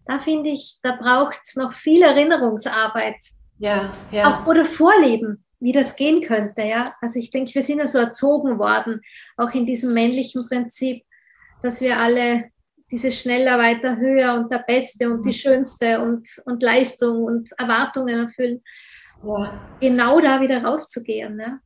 [0.06, 3.18] da finde ich, da braucht es noch viel Erinnerungsarbeit.
[3.58, 4.28] Ja, ja.
[4.28, 6.64] Auch, oder Vorleben wie das gehen könnte.
[6.64, 6.96] Ja?
[7.02, 9.02] Also ich denke, wir sind ja so erzogen worden,
[9.38, 11.04] auch in diesem männlichen Prinzip,
[11.62, 12.50] dass wir alle
[12.92, 15.34] dieses schneller, weiter, höher und der Beste und die mhm.
[15.34, 18.62] Schönste und, und Leistung und Erwartungen erfüllen.
[19.24, 19.54] Ja.
[19.80, 21.36] Genau da wieder rauszugehen.
[21.36, 21.60] Ne?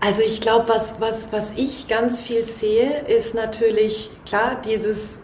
[0.00, 5.18] Also ich glaube, was, was, was ich ganz viel sehe, ist natürlich klar dieses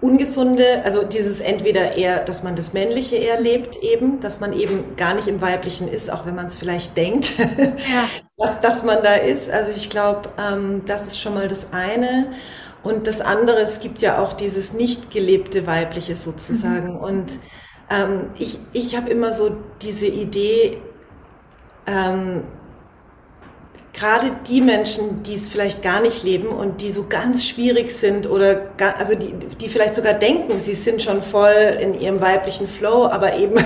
[0.00, 4.96] ungesunde, also dieses entweder eher, dass man das Männliche eher lebt eben, dass man eben
[4.96, 8.08] gar nicht im Weiblichen ist, auch wenn man es vielleicht denkt, ja.
[8.36, 9.48] dass, dass man da ist.
[9.48, 12.32] Also ich glaube, ähm, das ist schon mal das eine.
[12.82, 16.94] Und das andere, es gibt ja auch dieses nicht gelebte Weibliche sozusagen.
[16.94, 16.96] Mhm.
[16.96, 17.38] Und
[17.92, 20.78] ähm, ich, ich habe immer so diese Idee,
[21.86, 22.44] ähm,
[23.92, 28.28] gerade die Menschen, die es vielleicht gar nicht leben und die so ganz schwierig sind
[28.28, 32.66] oder gar, also die, die vielleicht sogar denken, sie sind schon voll in ihrem weiblichen
[32.66, 33.56] Flow, aber eben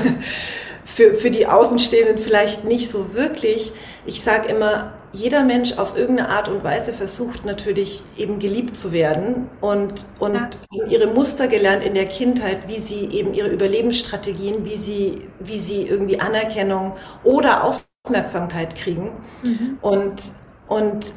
[0.84, 3.72] für, für die Außenstehenden vielleicht nicht so wirklich.
[4.04, 8.92] Ich sage immer, jeder Mensch auf irgendeine Art und Weise versucht natürlich eben geliebt zu
[8.92, 10.86] werden und, und ja.
[10.88, 15.82] ihre Muster gelernt in der Kindheit, wie sie eben ihre Überlebensstrategien, wie sie, wie sie
[15.82, 19.10] irgendwie Anerkennung oder Aufmerksamkeit kriegen.
[19.42, 19.78] Mhm.
[19.80, 20.22] Und,
[20.68, 21.14] und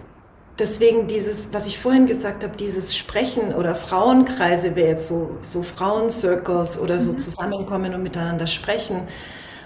[0.58, 5.62] deswegen dieses, was ich vorhin gesagt habe, dieses Sprechen oder Frauenkreise wäre jetzt so, so
[5.62, 7.20] Frauencircles oder so mhm.
[7.20, 9.02] zusammenkommen und miteinander sprechen.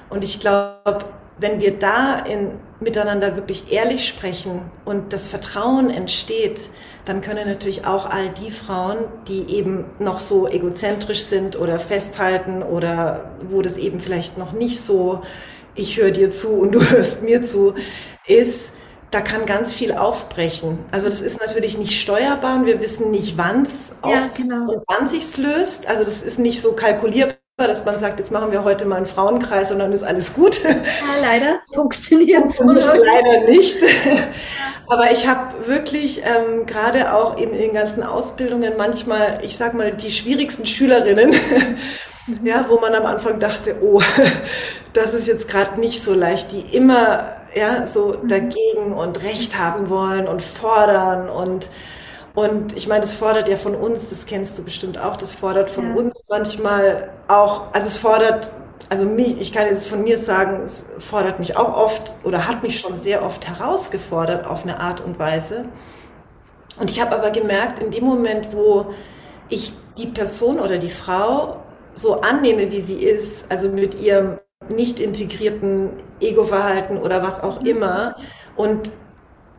[0.09, 1.05] Und ich glaube,
[1.37, 6.69] wenn wir da in, miteinander wirklich ehrlich sprechen und das Vertrauen entsteht,
[7.05, 12.63] dann können natürlich auch all die Frauen, die eben noch so egozentrisch sind oder festhalten
[12.63, 15.21] oder wo das eben vielleicht noch nicht so,
[15.75, 17.73] ich höre dir zu und du hörst mir zu,
[18.25, 18.71] ist,
[19.11, 20.79] da kann ganz viel aufbrechen.
[20.91, 24.71] Also das ist natürlich nicht steuerbar und wir wissen nicht, wann es ja, aufbricht genau.
[24.71, 25.87] und wann sich's löst.
[25.87, 29.05] Also das ist nicht so kalkulierbar dass man sagt, jetzt machen wir heute mal einen
[29.05, 30.59] Frauenkreis und dann ist alles gut.
[30.63, 30.73] Ja,
[31.21, 33.77] leider funktioniert es leider nicht.
[34.87, 39.75] Aber ich habe wirklich ähm, gerade auch eben in den ganzen Ausbildungen manchmal, ich sag
[39.75, 41.35] mal, die schwierigsten Schülerinnen,
[42.43, 44.01] ja, wo man am Anfang dachte, oh,
[44.93, 48.27] das ist jetzt gerade nicht so leicht, die immer ja so mhm.
[48.29, 51.69] dagegen und Recht haben wollen und fordern und
[52.35, 55.69] und ich meine, das fordert ja von uns, das kennst du bestimmt auch, das fordert
[55.69, 55.95] von ja.
[55.95, 58.51] uns manchmal auch, also es fordert,
[58.89, 62.63] also mich, ich kann jetzt von mir sagen, es fordert mich auch oft oder hat
[62.63, 65.65] mich schon sehr oft herausgefordert auf eine Art und Weise.
[66.79, 68.87] Und ich habe aber gemerkt, in dem Moment, wo
[69.49, 71.57] ich die Person oder die Frau
[71.93, 77.67] so annehme, wie sie ist, also mit ihrem nicht integrierten Ego-Verhalten oder was auch mhm.
[77.67, 78.15] immer,
[78.55, 78.91] und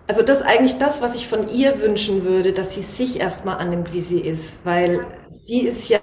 [0.07, 3.57] also das ist eigentlich das, was ich von ihr wünschen würde, dass sie sich erstmal
[3.59, 6.01] annimmt, wie sie ist, weil sie ist ja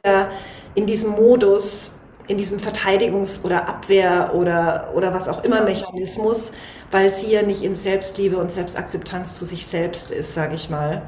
[0.73, 1.91] in diesem Modus,
[2.27, 6.53] in diesem Verteidigungs- oder Abwehr- oder, oder was auch immer Mechanismus,
[6.89, 11.03] weil sie ja nicht in Selbstliebe und Selbstakzeptanz zu sich selbst ist, sage ich mal.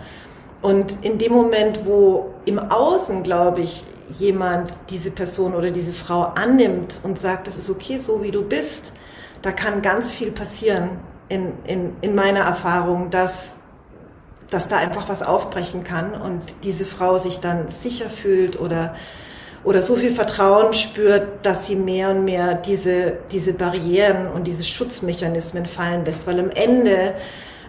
[0.62, 3.86] Und in dem Moment, wo im Außen, glaube ich,
[4.20, 8.44] jemand diese Person oder diese Frau annimmt und sagt, das ist okay, so wie du
[8.44, 8.94] bist,
[9.42, 11.00] da kann ganz viel passieren
[11.34, 13.58] in, in, in meiner Erfahrung, dass,
[14.52, 18.94] dass da einfach was aufbrechen kann und diese Frau sich dann sicher fühlt oder,
[19.64, 24.64] oder so viel Vertrauen spürt, dass sie mehr und mehr diese, diese Barrieren und diese
[24.64, 26.28] Schutzmechanismen fallen lässt.
[26.28, 27.16] Weil am Ende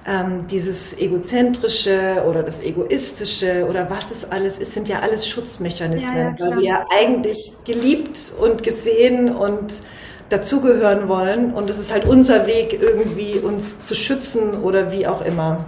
[0.07, 6.37] ähm, dieses Egozentrische oder das Egoistische oder was es alles ist, sind ja alles Schutzmechanismen,
[6.39, 9.73] ja, ja, weil wir eigentlich geliebt und gesehen und
[10.35, 11.55] dazugehören wollen.
[11.55, 15.65] Und es ist halt unser Weg, irgendwie uns zu schützen oder wie auch immer.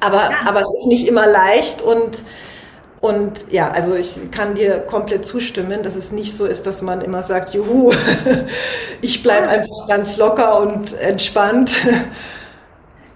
[0.00, 0.38] Aber, ja.
[0.46, 2.22] aber es ist nicht immer leicht und,
[3.00, 7.00] und ja, also ich kann dir komplett zustimmen, dass es nicht so ist, dass man
[7.00, 7.92] immer sagt, juhu,
[9.00, 11.76] ich bleibe einfach ganz locker und entspannt.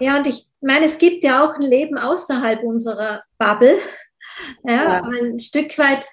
[0.00, 3.78] Ja, und ich meine, es gibt ja auch ein Leben außerhalb unserer Bubble.
[4.62, 5.02] Ja, ja.
[5.02, 6.06] ein Stück weit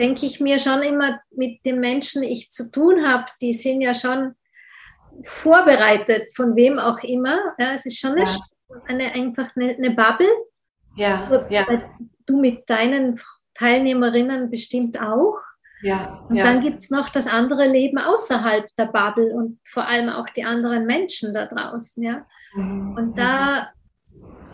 [0.00, 3.82] denke ich mir schon immer mit den Menschen, die ich zu tun habe, die sind
[3.82, 4.34] ja schon
[5.22, 7.38] vorbereitet, von wem auch immer.
[7.58, 8.38] Ja, es ist schon eine, ja.
[8.86, 10.32] eine einfach eine, eine, Bubble.
[10.96, 11.66] Ja, ja.
[12.24, 13.20] Du mit deinen
[13.54, 15.38] Teilnehmerinnen bestimmt auch.
[15.82, 16.44] Ja, und ja.
[16.44, 20.44] dann gibt es noch das andere Leben außerhalb der Bubble und vor allem auch die
[20.44, 22.02] anderen Menschen da draußen.
[22.02, 22.26] Ja?
[22.54, 22.96] Mhm.
[22.96, 23.70] Und da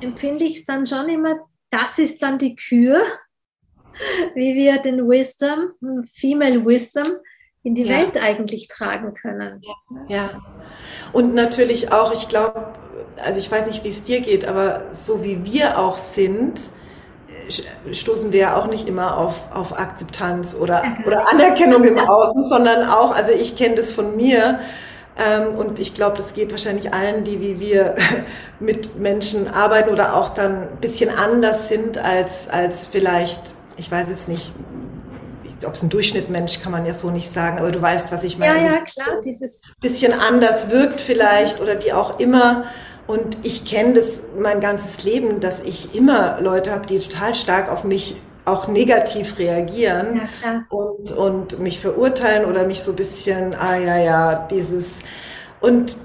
[0.01, 1.37] empfinde ich es dann schon immer,
[1.71, 3.03] das ist dann die Kür,
[4.35, 5.69] wie wir den Wisdom,
[6.13, 7.07] Female Wisdom,
[7.63, 7.99] in die ja.
[7.99, 9.63] Welt eigentlich tragen können.
[10.09, 10.31] Ja,
[11.13, 12.73] und natürlich auch, ich glaube,
[13.25, 16.61] also ich weiß nicht, wie es dir geht, aber so wie wir auch sind,
[17.93, 22.89] stoßen wir ja auch nicht immer auf, auf Akzeptanz oder, oder Anerkennung im Außen, sondern
[22.89, 24.61] auch, also ich kenne das von mir,
[25.19, 27.95] ähm, und ich glaube, das geht wahrscheinlich allen, die wie wir
[28.61, 34.09] mit Menschen arbeiten oder auch dann ein bisschen anders sind als, als vielleicht ich weiß
[34.09, 34.53] jetzt nicht,
[35.65, 38.39] ob es ein Durchschnittmensch kann man ja so nicht sagen, aber du weißt, was ich
[38.39, 38.59] meine.
[38.59, 42.65] Ja, ja, klar, dieses bisschen anders wirkt vielleicht oder wie auch immer.
[43.07, 47.71] Und ich kenne das mein ganzes Leben, dass ich immer Leute habe, die total stark
[47.71, 53.55] auf mich auch negativ reagieren ja, und, und mich verurteilen oder mich so ein bisschen,
[53.55, 55.01] ah ja, ja, dieses.
[55.61, 55.97] Und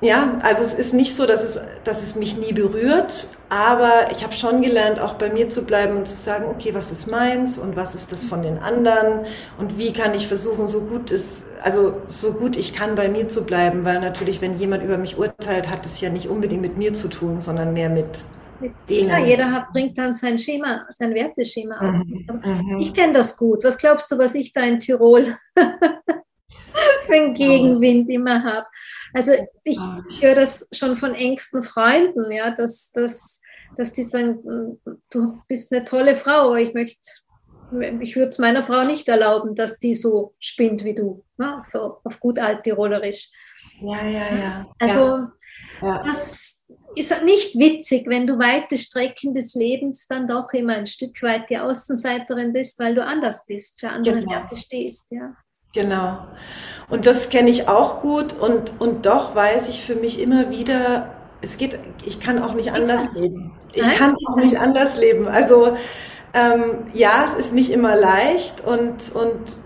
[0.00, 4.24] ja, also es ist nicht so, dass es, dass es mich nie berührt, aber ich
[4.24, 7.58] habe schon gelernt, auch bei mir zu bleiben und zu sagen, okay, was ist meins
[7.58, 9.26] und was ist das von den anderen
[9.58, 13.28] und wie kann ich versuchen, so gut es, also so gut ich kann bei mir
[13.28, 16.76] zu bleiben, weil natürlich, wenn jemand über mich urteilt, hat es ja nicht unbedingt mit
[16.76, 18.24] mir zu tun, sondern mehr mit
[18.88, 19.10] denen.
[19.10, 22.06] Ja, jeder hat, bringt dann sein Schema, sein Werteschema auf.
[22.06, 22.78] Mhm, mhm.
[22.80, 23.64] Ich kenne das gut.
[23.64, 28.66] Was glaubst du, was ich da in Tirol für einen Gegenwind immer habe?
[29.16, 29.32] Also
[29.64, 29.78] ich
[30.20, 33.40] höre das schon von engsten Freunden, ja, dass, dass,
[33.78, 37.00] dass die sagen, du bist eine tolle Frau, aber ich möchte,
[38.02, 41.62] ich würde es meiner Frau nicht erlauben, dass die so spinnt wie du, ne?
[41.64, 43.30] so auf gut alttirolerisch.
[43.80, 44.66] Ja, ja, ja.
[44.78, 45.28] Also
[45.80, 46.02] ja.
[46.04, 51.22] das ist nicht witzig, wenn du weite Strecken des Lebens dann doch immer ein Stück
[51.22, 54.32] weit die Außenseiterin bist, weil du anders bist, für andere genau.
[54.32, 55.34] Werte stehst, ja.
[55.76, 56.16] Genau.
[56.88, 61.10] Und das kenne ich auch gut und, und doch weiß ich für mich immer wieder,
[61.42, 63.52] es geht, ich kann auch nicht anders leben.
[63.74, 65.28] Ich kann auch nicht anders leben.
[65.28, 65.76] Also
[66.32, 69.58] ähm, ja, es ist nicht immer leicht und, und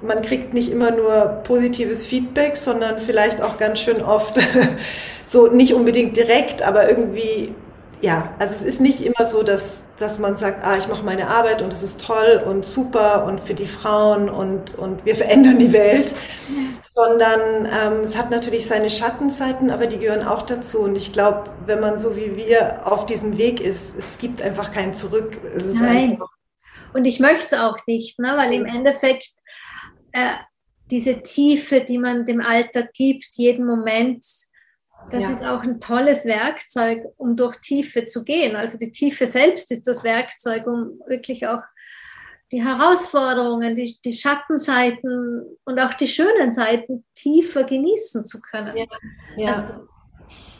[0.00, 4.38] man kriegt nicht immer nur positives Feedback, sondern vielleicht auch ganz schön oft
[5.26, 7.54] so nicht unbedingt direkt, aber irgendwie
[8.02, 11.28] ja, also es ist nicht immer so, dass, dass man sagt, ah, ich mache meine
[11.28, 15.58] Arbeit und es ist toll und super und für die Frauen und, und wir verändern
[15.58, 16.14] die Welt,
[16.94, 20.80] sondern ähm, es hat natürlich seine Schattenseiten, aber die gehören auch dazu.
[20.80, 24.72] Und ich glaube, wenn man so wie wir auf diesem Weg ist, es gibt einfach
[24.72, 25.38] kein Zurück.
[25.54, 26.12] Es ist Nein.
[26.12, 26.28] einfach.
[26.92, 28.32] Und ich möchte es auch nicht, ne?
[28.36, 29.30] weil im Endeffekt
[30.12, 30.34] äh,
[30.90, 34.24] diese Tiefe, die man dem Alter gibt, jeden Moment,
[35.10, 35.32] das ja.
[35.32, 38.56] ist auch ein tolles Werkzeug, um durch Tiefe zu gehen.
[38.56, 41.62] Also die Tiefe selbst ist das Werkzeug, um wirklich auch
[42.52, 48.76] die Herausforderungen, die, die Schattenseiten und auch die schönen Seiten tiefer genießen zu können.
[48.76, 48.84] Ja,
[49.36, 49.54] ja.
[49.54, 49.74] Also,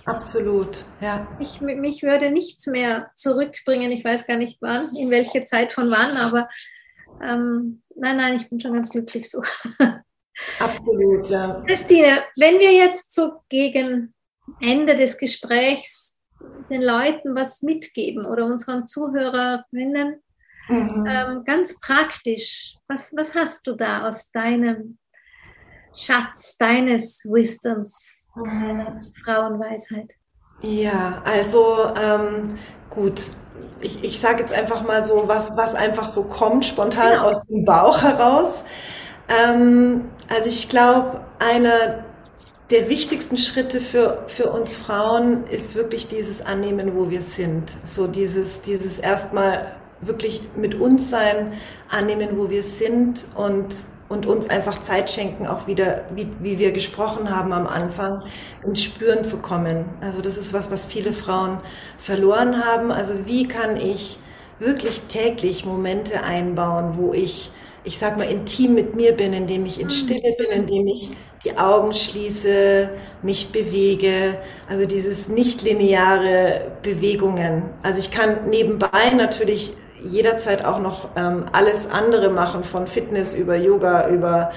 [0.04, 0.84] absolut.
[1.00, 1.26] Ja.
[1.40, 3.90] Ich, mich würde nichts mehr zurückbringen.
[3.90, 6.48] Ich weiß gar nicht wann, in welche Zeit von wann, aber
[7.22, 9.42] ähm, nein, nein, ich bin schon ganz glücklich so.
[10.58, 11.62] Absolut, ja.
[11.66, 14.14] Christine, wenn wir jetzt so gegen
[14.60, 16.18] Ende des Gesprächs
[16.70, 20.22] den Leuten was mitgeben oder unseren Zuhörerinnen.
[20.68, 21.06] Mhm.
[21.08, 24.98] Ähm, ganz praktisch, was, was hast du da aus deinem
[25.94, 29.12] Schatz, deines Wisdoms, mhm.
[29.24, 30.12] Frauenweisheit?
[30.62, 32.54] Ja, also ähm,
[32.88, 33.28] gut.
[33.80, 37.22] Ich, ich sage jetzt einfach mal so, was, was einfach so kommt, spontan ja.
[37.22, 38.64] aus dem Bauch heraus.
[39.28, 42.04] Ähm, also ich glaube, einer
[42.70, 47.76] der wichtigsten Schritte für, für uns Frauen ist wirklich dieses Annehmen, wo wir sind.
[47.82, 51.52] So dieses, dieses erstmal wirklich mit uns sein,
[51.88, 53.74] annehmen, wo wir sind und,
[54.08, 58.22] und uns einfach Zeit schenken, auch wieder, wie, wie wir gesprochen haben am Anfang,
[58.64, 59.84] ins Spüren zu kommen.
[60.00, 61.58] Also das ist was, was viele Frauen
[61.98, 62.92] verloren haben.
[62.92, 64.18] Also wie kann ich
[64.60, 67.50] wirklich täglich Momente einbauen, wo ich,
[67.84, 69.90] ich sag mal, intim mit mir bin, indem ich in mhm.
[69.90, 71.10] Stille bin, indem ich
[71.44, 72.90] die Augen schließe,
[73.22, 74.38] mich bewege,
[74.68, 77.62] also dieses nicht lineare Bewegungen.
[77.82, 83.56] Also ich kann nebenbei natürlich jederzeit auch noch ähm, alles andere machen, von Fitness über
[83.56, 84.50] Yoga, über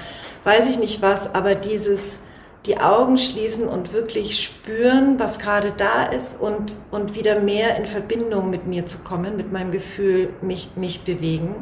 [0.44, 2.20] weiß ich nicht was, aber dieses
[2.66, 7.84] die Augen schließen und wirklich spüren, was gerade da ist und, und wieder mehr in
[7.84, 11.54] Verbindung mit mir zu kommen, mit meinem Gefühl, mich, mich bewegen.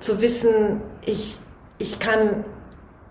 [0.00, 1.38] Zu wissen, ich,
[1.78, 2.44] ich kann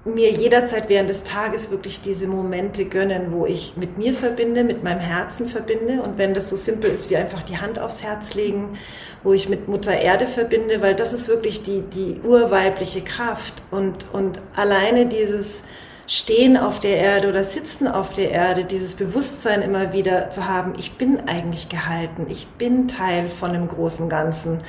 [0.07, 4.83] mir jederzeit während des Tages wirklich diese Momente gönnen, wo ich mit mir verbinde, mit
[4.83, 6.01] meinem Herzen verbinde.
[6.01, 8.77] Und wenn das so simpel ist wie einfach die Hand aufs Herz legen,
[9.23, 13.63] wo ich mit Mutter Erde verbinde, weil das ist wirklich die, die urweibliche Kraft.
[13.71, 15.63] Und, und alleine dieses
[16.07, 20.73] Stehen auf der Erde oder Sitzen auf der Erde, dieses Bewusstsein immer wieder zu haben,
[20.77, 24.61] ich bin eigentlich gehalten, ich bin Teil von dem großen Ganzen.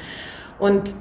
[0.59, 0.95] Und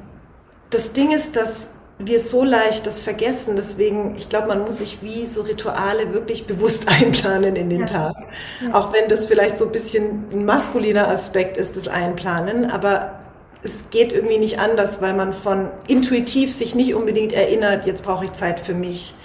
[0.70, 3.56] das Ding ist, dass wir so leicht das vergessen.
[3.56, 7.86] Deswegen, ich glaube, man muss sich wie so Rituale wirklich bewusst einplanen in den ja.
[7.86, 8.16] Tag.
[8.62, 8.76] Ja.
[8.76, 12.70] Auch wenn das vielleicht so ein bisschen ein maskuliner Aspekt ist, das Einplanen.
[12.70, 13.20] Aber
[13.64, 18.26] es geht irgendwie nicht anders, weil man von intuitiv sich nicht unbedingt erinnert, jetzt brauche
[18.26, 19.16] ich Zeit für mich.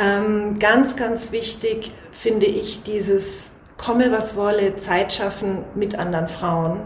[0.00, 6.80] Ähm, ganz, ganz wichtig finde ich dieses komme was wolle, Zeit schaffen mit anderen Frauen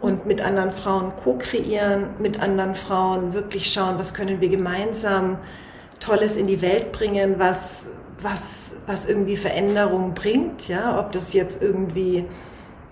[0.00, 5.38] und mit anderen Frauen co-kreieren, mit anderen Frauen wirklich schauen, was können wir gemeinsam
[6.00, 7.88] Tolles in die Welt bringen, was,
[8.20, 12.24] was, was irgendwie Veränderung bringt, ja, ob das jetzt irgendwie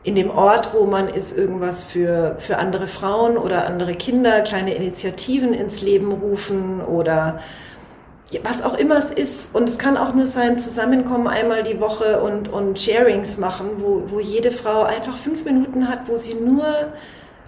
[0.05, 4.75] in dem Ort, wo man ist, irgendwas für, für andere Frauen oder andere Kinder, kleine
[4.75, 7.41] Initiativen ins Leben rufen oder
[8.43, 9.55] was auch immer es ist.
[9.55, 14.05] Und es kann auch nur sein, zusammenkommen einmal die Woche und, und Sharings machen, wo,
[14.09, 16.65] wo jede Frau einfach fünf Minuten hat, wo sie nur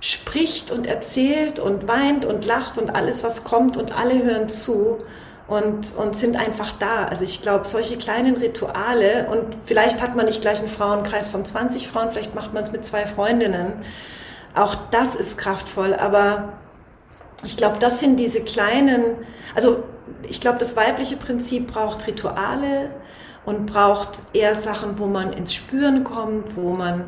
[0.00, 4.98] spricht und erzählt und weint und lacht und alles, was kommt und alle hören zu
[5.48, 7.04] und, und sind einfach da.
[7.06, 11.44] Also ich glaube, solche kleinen Rituale und vielleicht hat man nicht gleich einen Frauenkreis von
[11.44, 13.72] 20 Frauen, vielleicht macht man es mit zwei Freundinnen.
[14.54, 16.54] Auch das ist kraftvoll, aber
[17.44, 19.02] ich glaube, das sind diese kleinen,
[19.54, 19.84] also
[20.28, 22.90] ich glaube, das weibliche Prinzip braucht Rituale
[23.44, 27.04] und braucht eher Sachen, wo man ins Spüren kommt, wo man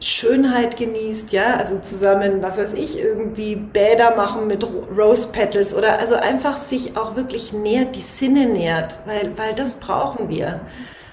[0.00, 4.66] Schönheit genießt, ja, also zusammen, was weiß ich, irgendwie Bäder machen mit
[4.96, 9.76] Rose Petals oder also einfach sich auch wirklich nährt, die Sinne nährt, weil, weil das
[9.76, 10.60] brauchen wir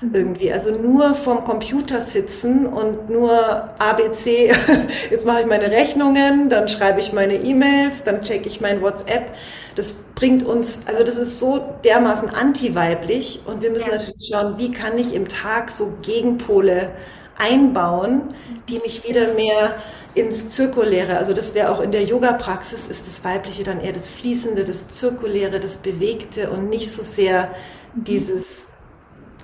[0.01, 0.51] irgendwie.
[0.51, 4.51] Also nur vorm Computer sitzen und nur ABC,
[5.11, 9.31] jetzt mache ich meine Rechnungen, dann schreibe ich meine E-Mails, dann checke ich mein WhatsApp.
[9.75, 13.97] Das bringt uns, also das ist so dermaßen anti-weiblich und wir müssen ja.
[13.97, 16.91] natürlich schauen, wie kann ich im Tag so Gegenpole
[17.37, 18.23] einbauen,
[18.69, 19.75] die mich wieder mehr
[20.15, 24.09] ins Zirkuläre, also das wäre auch in der Yoga-Praxis, ist das Weibliche dann eher das
[24.09, 27.53] Fließende, das Zirkuläre, das Bewegte und nicht so sehr
[27.93, 28.68] dieses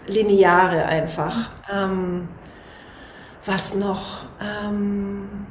[0.08, 1.50] Lineare einfach.
[1.72, 2.28] Ähm,
[3.46, 4.26] was noch?
[4.42, 5.46] Ähm,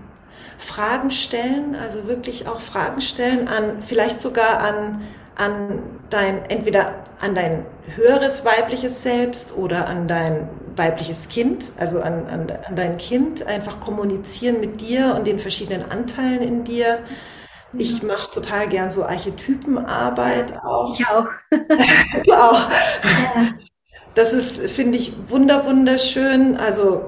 [0.59, 5.03] Fragen stellen, also wirklich auch Fragen stellen an, vielleicht sogar an,
[5.37, 5.81] an
[6.11, 12.53] dein, entweder an dein höheres weibliches Selbst oder an dein weibliches Kind, also an, an,
[12.67, 17.01] an dein Kind, einfach kommunizieren mit dir und den verschiedenen Anteilen in dir.
[17.77, 20.99] Ich mache total gern so Archetypenarbeit auch.
[20.99, 21.27] Ich auch.
[21.51, 22.69] du auch.
[23.03, 23.49] Ja.
[24.15, 26.57] Das ist, finde ich, wunder, wunderschön.
[26.57, 27.05] Also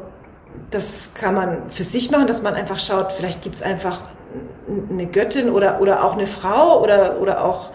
[0.71, 4.01] das kann man für sich machen, dass man einfach schaut, vielleicht gibt es einfach
[4.91, 7.71] eine Göttin oder, oder auch eine Frau oder, oder auch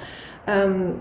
[0.48, 0.96] ähm,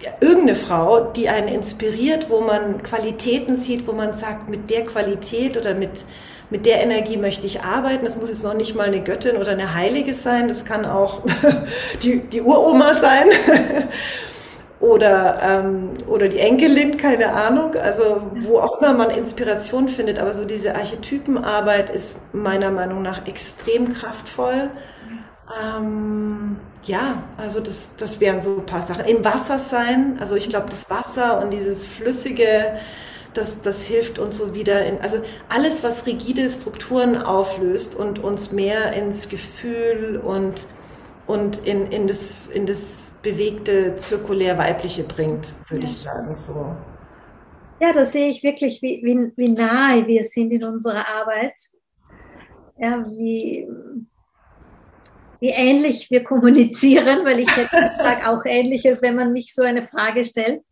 [0.00, 4.84] ja, irgendeine Frau, die einen inspiriert, wo man Qualitäten sieht, wo man sagt, mit der
[4.84, 6.04] Qualität oder mit,
[6.50, 8.04] mit der Energie möchte ich arbeiten.
[8.04, 11.22] Das muss jetzt noch nicht mal eine Göttin oder eine Heilige sein, das kann auch
[12.02, 13.28] die, die Uroma sein.
[14.84, 20.34] oder, ähm, oder die Enkelin, keine Ahnung, also wo auch immer man Inspiration findet, aber
[20.34, 24.68] so diese Archetypenarbeit ist meiner Meinung nach extrem kraftvoll.
[25.62, 29.06] Ähm, ja, also das, das wären so ein paar Sachen.
[29.06, 32.78] Im Wasser sein, also ich glaube, das Wasser und dieses Flüssige,
[33.32, 35.18] das, das hilft uns so wieder in, also
[35.48, 40.66] alles, was rigide Strukturen auflöst und uns mehr ins Gefühl und
[41.26, 45.88] und in, in, das, in das bewegte, zirkulär weibliche bringt, würde ja.
[45.88, 46.36] ich sagen.
[46.36, 46.76] So.
[47.80, 51.54] Ja, da sehe ich wirklich, wie, wie, wie nahe wir sind in unserer Arbeit.
[52.76, 53.68] Ja, wie,
[55.40, 59.82] wie ähnlich wir kommunizieren, weil ich jetzt sage auch Ähnliches, wenn man mich so eine
[59.82, 60.62] Frage stellt.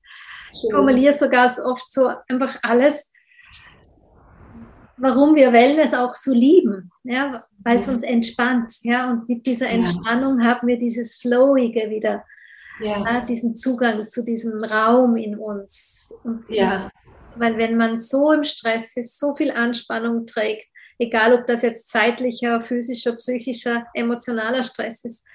[0.53, 3.13] Ich formuliere sogar oft so einfach alles,
[5.03, 6.93] warum wir Wellness auch so lieben.
[7.03, 8.73] Ja, weil es uns entspannt.
[8.83, 10.47] Ja, und mit dieser Entspannung ja.
[10.47, 12.25] haben wir dieses Flowige wieder,
[12.79, 13.03] ja.
[13.05, 13.27] ja.
[13.27, 16.15] diesen Zugang zu diesem Raum in uns.
[16.23, 16.89] Und ja.
[17.35, 21.89] Weil wenn man so im Stress ist, so viel Anspannung trägt, egal ob das jetzt
[21.89, 25.27] zeitlicher, physischer, psychischer, emotionaler Stress ist,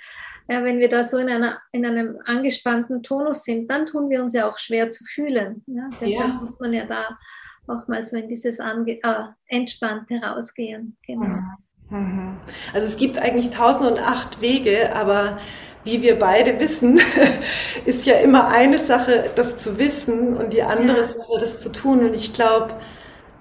[0.49, 4.24] ja, wenn wir da so in, einer, in einem angespannten Tonus sind, dann tun wir
[4.24, 5.61] uns ja auch schwer zu fühlen.
[5.68, 5.89] Ja?
[5.99, 7.18] Deshalb muss man ja da
[7.68, 10.97] auch mal so in dieses Ange äh, Entspannte rausgehen.
[11.05, 11.39] Genau.
[11.89, 12.38] Mhm.
[12.74, 15.38] Also es gibt eigentlich tausend und acht Wege, aber
[15.84, 16.99] wie wir beide wissen,
[17.86, 21.03] ist ja immer eine Sache, das zu wissen und die andere ja.
[21.03, 21.99] Sache, das zu tun.
[21.99, 22.76] Und ich glaube,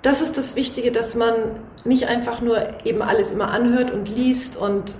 [0.02, 1.34] das ist das Wichtige, dass man
[1.84, 4.94] nicht einfach nur eben alles immer anhört und liest und,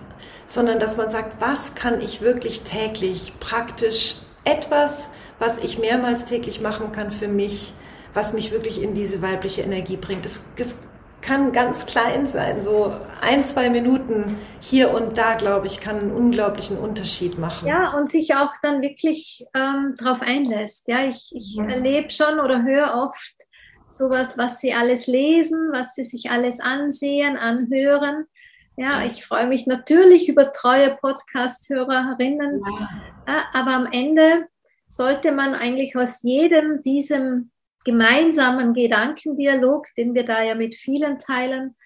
[0.47, 6.61] sondern dass man sagt, was kann ich wirklich täglich, praktisch etwas, was ich mehrmals täglich
[6.61, 7.74] machen kann für mich,
[8.17, 10.25] was mich wirklich in diese weibliche Energie bringt.
[10.25, 10.89] Das, das
[11.21, 12.62] kann ganz klein sein.
[12.62, 17.69] So ein, zwei Minuten hier und da, glaube ich, kann einen unglaublichen Unterschied machen.
[17.69, 20.89] Ja, und sich auch dann wirklich ähm, darauf einlässt.
[20.89, 21.67] Ja, ich, ich ja.
[21.67, 23.35] erlebe schon oder höre oft
[23.89, 28.27] sowas, was sie alles lesen, was sie sich alles ansehen, anhören.
[28.77, 32.62] Ja, ich freue mich natürlich über treue Podcast-Hörerinnen,
[33.27, 34.49] ja, aber am Ende
[34.89, 37.51] sollte man eigentlich aus jedem diesem
[37.87, 41.76] gemeinsamen Gedankendialog, den wir da ja mit vielen teilen,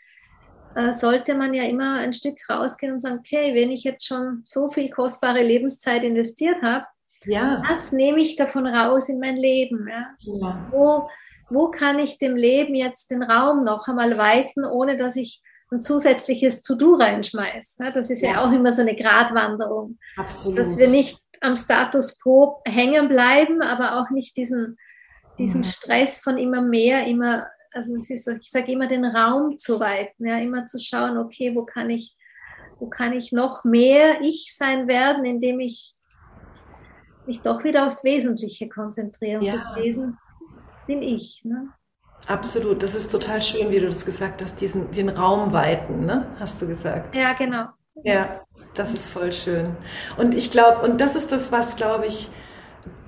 [0.74, 4.42] äh, sollte man ja immer ein Stück rausgehen und sagen, okay, wenn ich jetzt schon
[4.44, 6.86] so viel kostbare Lebenszeit investiert habe,
[7.26, 7.62] ja.
[7.68, 9.86] was nehme ich davon raus in mein Leben?
[9.88, 10.06] Ja?
[10.20, 10.68] ja.
[10.70, 11.08] Wo,
[11.50, 15.80] wo kann ich dem Leben jetzt den Raum noch einmal weiten, ohne dass ich ein
[15.80, 17.92] zusätzliches To-Do reinschmeiße?
[17.92, 18.32] Das ist ja.
[18.32, 19.98] ja auch immer so eine Gratwanderung.
[20.16, 20.58] Absolut.
[20.58, 24.78] Dass wir nicht am Status quo hängen bleiben, aber auch nicht diesen,
[25.40, 29.58] diesen Stress von immer mehr, immer also es ist so, ich sage immer den Raum
[29.58, 32.16] zu weiten, ja, immer zu schauen, okay, wo kann ich,
[32.78, 35.94] wo kann ich noch mehr ich sein werden, indem ich
[37.26, 39.38] mich doch wieder aufs Wesentliche konzentriere.
[39.38, 39.56] Und ja.
[39.56, 40.18] das Wesen
[40.86, 41.42] bin ich.
[41.44, 41.68] Ne?
[42.26, 46.26] Absolut, das ist total schön, wie du das gesagt hast, diesen den Raum weiten, ne?
[46.38, 47.14] hast du gesagt.
[47.14, 47.66] Ja, genau.
[48.02, 49.76] Ja, das ist voll schön.
[50.16, 52.28] Und ich glaube, und das ist das, was, glaube ich,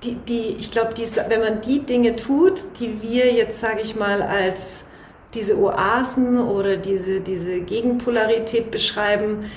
[0.03, 0.93] die, die, ich glaube,
[1.29, 4.83] wenn man die Dinge tut, die wir jetzt, sage ich mal, als
[5.33, 9.49] diese Oasen oder diese, diese Gegenpolarität beschreiben,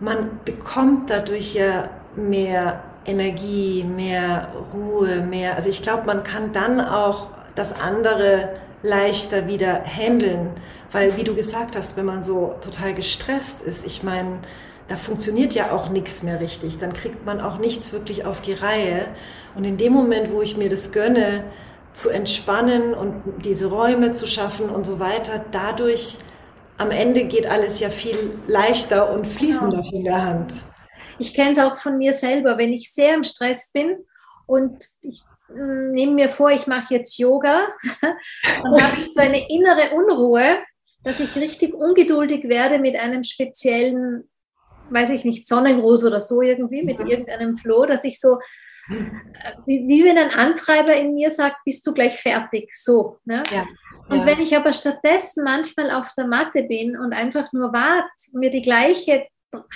[0.00, 5.56] man bekommt dadurch ja mehr Energie, mehr Ruhe, mehr.
[5.56, 8.50] Also ich glaube, man kann dann auch das andere
[8.82, 10.50] leichter wieder handeln,
[10.90, 14.38] weil wie du gesagt hast, wenn man so total gestresst ist, ich meine,
[14.92, 16.76] da funktioniert ja auch nichts mehr richtig.
[16.76, 19.06] Dann kriegt man auch nichts wirklich auf die Reihe.
[19.54, 21.44] Und in dem Moment, wo ich mir das gönne,
[21.94, 26.18] zu entspannen und diese Räume zu schaffen und so weiter, dadurch
[26.76, 30.52] am Ende geht alles ja viel leichter und fließender von der Hand.
[31.18, 33.96] Ich kenne es auch von mir selber, wenn ich sehr im Stress bin
[34.44, 37.68] und ich mm, nehme mir vor, ich mache jetzt Yoga,
[38.02, 40.58] dann habe ich so eine innere Unruhe,
[41.02, 44.28] dass ich richtig ungeduldig werde mit einem speziellen
[44.92, 48.38] weiß ich nicht, Sonnengruß oder so irgendwie, mit irgendeinem Flow, dass ich so,
[48.90, 53.18] äh, wie, wie wenn ein Antreiber in mir sagt, bist du gleich fertig, so.
[53.24, 53.42] Ne?
[53.50, 53.66] Ja.
[54.08, 54.26] Und ja.
[54.26, 58.62] wenn ich aber stattdessen manchmal auf der Matte bin und einfach nur warte, mir die
[58.62, 59.26] gleiche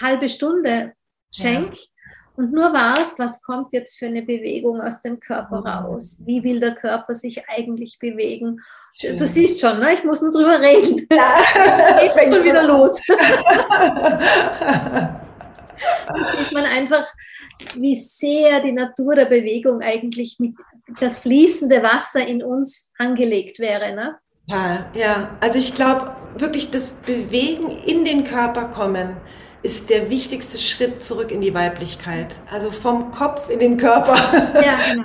[0.00, 0.94] halbe Stunde
[1.32, 2.12] schenke ja.
[2.36, 6.22] und nur warte, was kommt jetzt für eine Bewegung aus dem Körper raus?
[6.24, 8.60] Wie will der Körper sich eigentlich bewegen?
[8.98, 9.18] Schön.
[9.18, 9.92] Du siehst schon, ne?
[9.92, 11.06] ich muss nur drüber reden.
[11.10, 11.36] Ja.
[12.00, 13.02] Geht schon wieder los.
[16.06, 17.06] da sieht man einfach,
[17.74, 20.54] wie sehr die Natur der Bewegung eigentlich mit
[20.98, 23.94] das fließende Wasser in uns angelegt wäre.
[23.94, 24.16] Ne?
[24.46, 29.18] Ja, ja, also ich glaube wirklich das Bewegen in den Körper kommen
[29.66, 32.38] ist der wichtigste Schritt zurück in die Weiblichkeit.
[32.52, 34.14] Also vom Kopf in den Körper.
[34.64, 35.04] Ja, genau.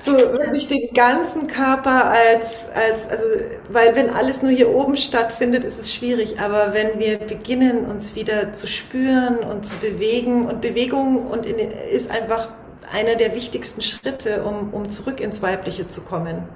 [0.00, 3.24] zu wirklich den ganzen Körper als, als, also,
[3.70, 6.40] weil wenn alles nur hier oben stattfindet, ist es schwierig.
[6.40, 11.58] Aber wenn wir beginnen, uns wieder zu spüren und zu bewegen und Bewegung und in,
[11.70, 12.48] ist einfach
[12.92, 16.48] einer der wichtigsten Schritte, um, um zurück ins Weibliche zu kommen.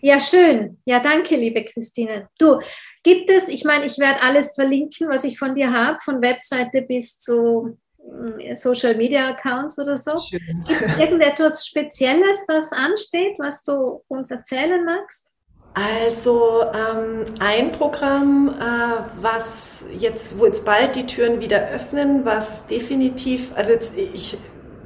[0.00, 0.78] Ja, schön.
[0.86, 2.28] Ja, danke, liebe Christine.
[2.38, 2.58] Du,
[3.02, 6.82] Gibt es, ich meine, ich werde alles verlinken, was ich von dir habe, von Webseite
[6.82, 10.20] bis zu mm, Social Media Accounts oder so.
[10.30, 15.32] Gibt es irgendetwas Spezielles, was ansteht, was du uns erzählen magst?
[15.72, 22.66] Also ähm, ein Programm, äh, was jetzt, wo jetzt bald die Türen wieder öffnen, was
[22.66, 24.36] definitiv, also jetzt ich,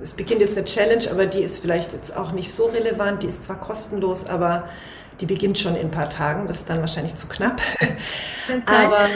[0.02, 3.28] es beginnt jetzt eine Challenge, aber die ist vielleicht jetzt auch nicht so relevant, die
[3.28, 4.68] ist zwar kostenlos, aber
[5.20, 7.60] die beginnt schon in ein paar Tagen, das ist dann wahrscheinlich zu knapp.
[8.66, 9.06] aber,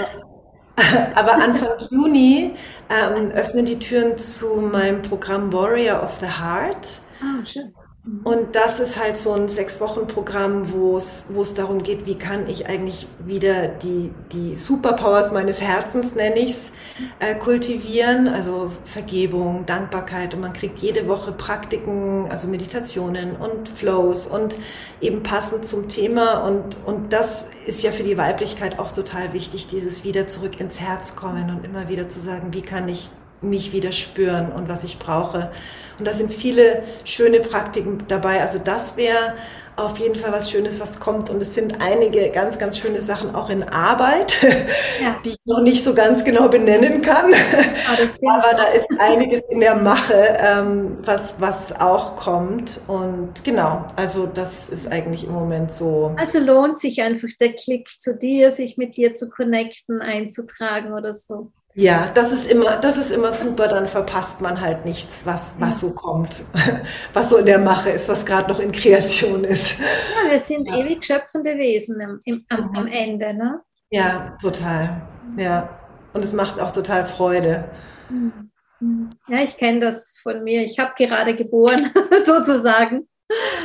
[1.15, 2.55] aber Anfang Juni
[2.89, 7.01] ähm, öffnen die Türen zu meinem Programm Warrior of the Heart.
[7.21, 7.75] Ah, schön.
[8.09, 8.21] Mhm.
[8.25, 12.49] Und das ist halt so ein Sechs-Wochen-Programm, wo es, wo es darum geht, wie kann
[12.49, 16.73] ich eigentlich wieder die, die Superpowers meines Herzens, nenne ich es,
[17.19, 18.29] äh, kultivieren.
[18.29, 24.59] Also Vergebung, Dankbarkeit und man kriegt jede Woche Praktiken, also Meditationen und Flows und
[25.01, 26.45] eben passend zum Thema.
[26.47, 30.81] Und, und das ist ja für die Weiblichkeit auch total wichtig, dieses wieder zurück ins
[30.81, 33.11] Herz kommen und immer wieder zu sagen, wie kann ich
[33.41, 35.51] mich wieder spüren und was ich brauche.
[35.99, 38.41] Und da sind viele schöne Praktiken dabei.
[38.41, 39.35] Also das wäre
[39.79, 41.31] auf jeden Fall was Schönes, was kommt.
[41.31, 44.39] Und es sind einige ganz, ganz schöne Sachen auch in Arbeit,
[45.03, 45.17] ja.
[45.25, 47.33] die ich noch nicht so ganz genau benennen kann.
[47.33, 52.81] Oh, Aber da ist einiges in der Mache, ähm, was, was auch kommt.
[52.89, 56.13] Und genau, also das ist eigentlich im Moment so.
[56.17, 61.15] Also lohnt sich einfach der Klick zu dir, sich mit dir zu connecten, einzutragen oder
[61.15, 61.53] so.
[61.79, 65.79] Ja, das ist immer, das ist immer super, dann verpasst man halt nichts, was, was
[65.79, 66.43] so kommt,
[67.13, 69.79] was so in der Mache ist, was gerade noch in Kreation ist.
[69.79, 70.79] Ja, wir sind ja.
[70.79, 73.63] ewig schöpfende Wesen im, im, am, am, Ende, ne?
[73.91, 75.03] Ja, total.
[75.37, 75.79] Ja.
[76.15, 77.71] Und es macht auch total Freude.
[78.09, 79.11] Mhm.
[79.29, 80.65] Ja, ich kenne das von mir.
[80.65, 81.93] Ich habe gerade geboren,
[82.25, 83.09] sozusagen.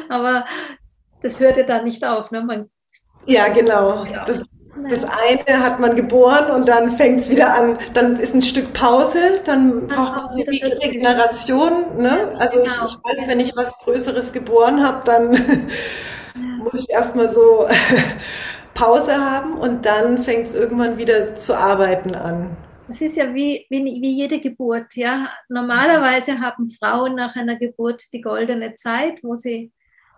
[0.10, 0.46] Aber
[1.24, 2.30] das hörte dann nicht auf.
[2.30, 2.44] Ne?
[2.44, 2.70] Man,
[3.26, 4.06] ja, genau.
[4.06, 4.46] Das,
[4.90, 8.74] Das eine hat man geboren und dann fängt es wieder an, dann ist ein Stück
[8.74, 11.98] Pause, dann braucht man so wie Regeneration.
[11.98, 12.36] Ne?
[12.40, 12.88] Also ich, genau.
[12.88, 15.32] ich weiß, wenn ich was Größeres geboren habe, dann
[16.58, 17.68] muss ich erstmal so
[18.74, 22.58] Pause haben und dann fängt es irgendwann wieder zu arbeiten an.
[22.90, 24.96] Es ist ja wie, wie, wie jede Geburt.
[24.96, 25.30] Ja?
[25.50, 29.72] Normalerweise haben Frauen nach einer Geburt die goldene Zeit, wo sie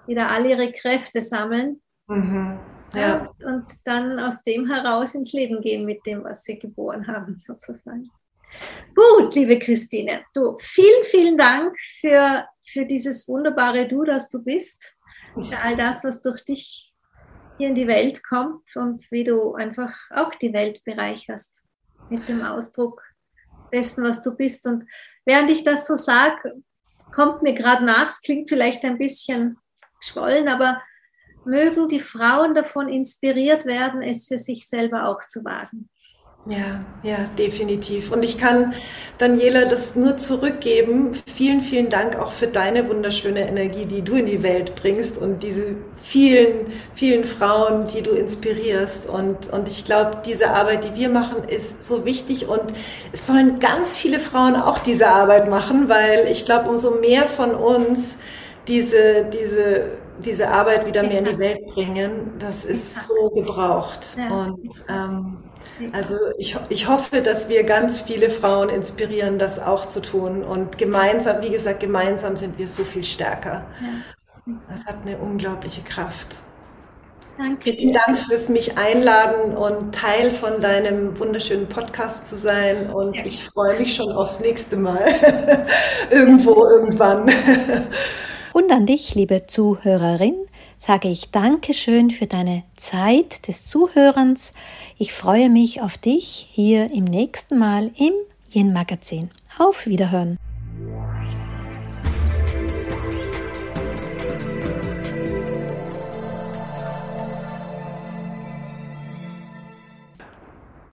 [0.07, 1.81] wieder all ihre Kräfte sammeln.
[2.07, 2.57] Mhm.
[2.95, 3.29] Ja.
[3.43, 8.09] Und dann aus dem heraus ins Leben gehen mit dem, was sie geboren haben, sozusagen.
[8.95, 14.95] Gut, liebe Christine, du, vielen, vielen Dank für, für dieses wunderbare Du, das du bist,
[15.33, 16.93] für all das, was durch dich
[17.57, 21.63] hier in die Welt kommt und wie du einfach auch die Welt bereicherst
[22.09, 23.01] mit dem Ausdruck
[23.73, 24.65] dessen, was du bist.
[24.67, 24.85] Und
[25.25, 26.61] während ich das so sage,
[27.13, 29.57] kommt mir gerade nach, es klingt vielleicht ein bisschen
[29.99, 30.81] geschwollen, aber
[31.45, 35.89] mögen die Frauen davon inspiriert werden, es für sich selber auch zu wagen.
[36.47, 38.11] Ja, ja, definitiv.
[38.11, 38.75] Und ich kann
[39.17, 41.13] Daniela das nur zurückgeben.
[41.33, 45.41] Vielen, vielen Dank auch für deine wunderschöne Energie, die du in die Welt bringst und
[45.41, 49.09] diese vielen, vielen Frauen, die du inspirierst.
[49.09, 52.61] Und, und ich glaube, diese Arbeit, die wir machen, ist so wichtig und
[53.11, 57.55] es sollen ganz viele Frauen auch diese Arbeit machen, weil ich glaube, umso mehr von
[57.55, 58.17] uns
[58.67, 64.17] diese, diese diese Arbeit wieder mehr in die Welt bringen, das ist so gebraucht.
[64.17, 65.37] Und ähm,
[65.91, 70.43] also ich, ich hoffe, dass wir ganz viele Frauen inspirieren, das auch zu tun.
[70.43, 73.65] Und gemeinsam, wie gesagt, gemeinsam sind wir so viel stärker.
[74.69, 76.37] Das hat eine unglaubliche Kraft.
[77.37, 77.73] Danke.
[77.75, 82.89] Vielen Dank fürs mich einladen und Teil von deinem wunderschönen Podcast zu sein.
[82.89, 85.05] Und ich freue mich schon aufs nächste Mal.
[86.09, 87.29] Irgendwo, irgendwann.
[88.55, 90.33] Und an dich, liebe Zuhörerin,
[90.77, 94.53] sage ich Dankeschön für deine Zeit des Zuhörens.
[94.97, 98.13] Ich freue mich auf dich hier im nächsten Mal im
[98.49, 99.29] Yin Magazin.
[99.59, 100.37] Auf Wiederhören.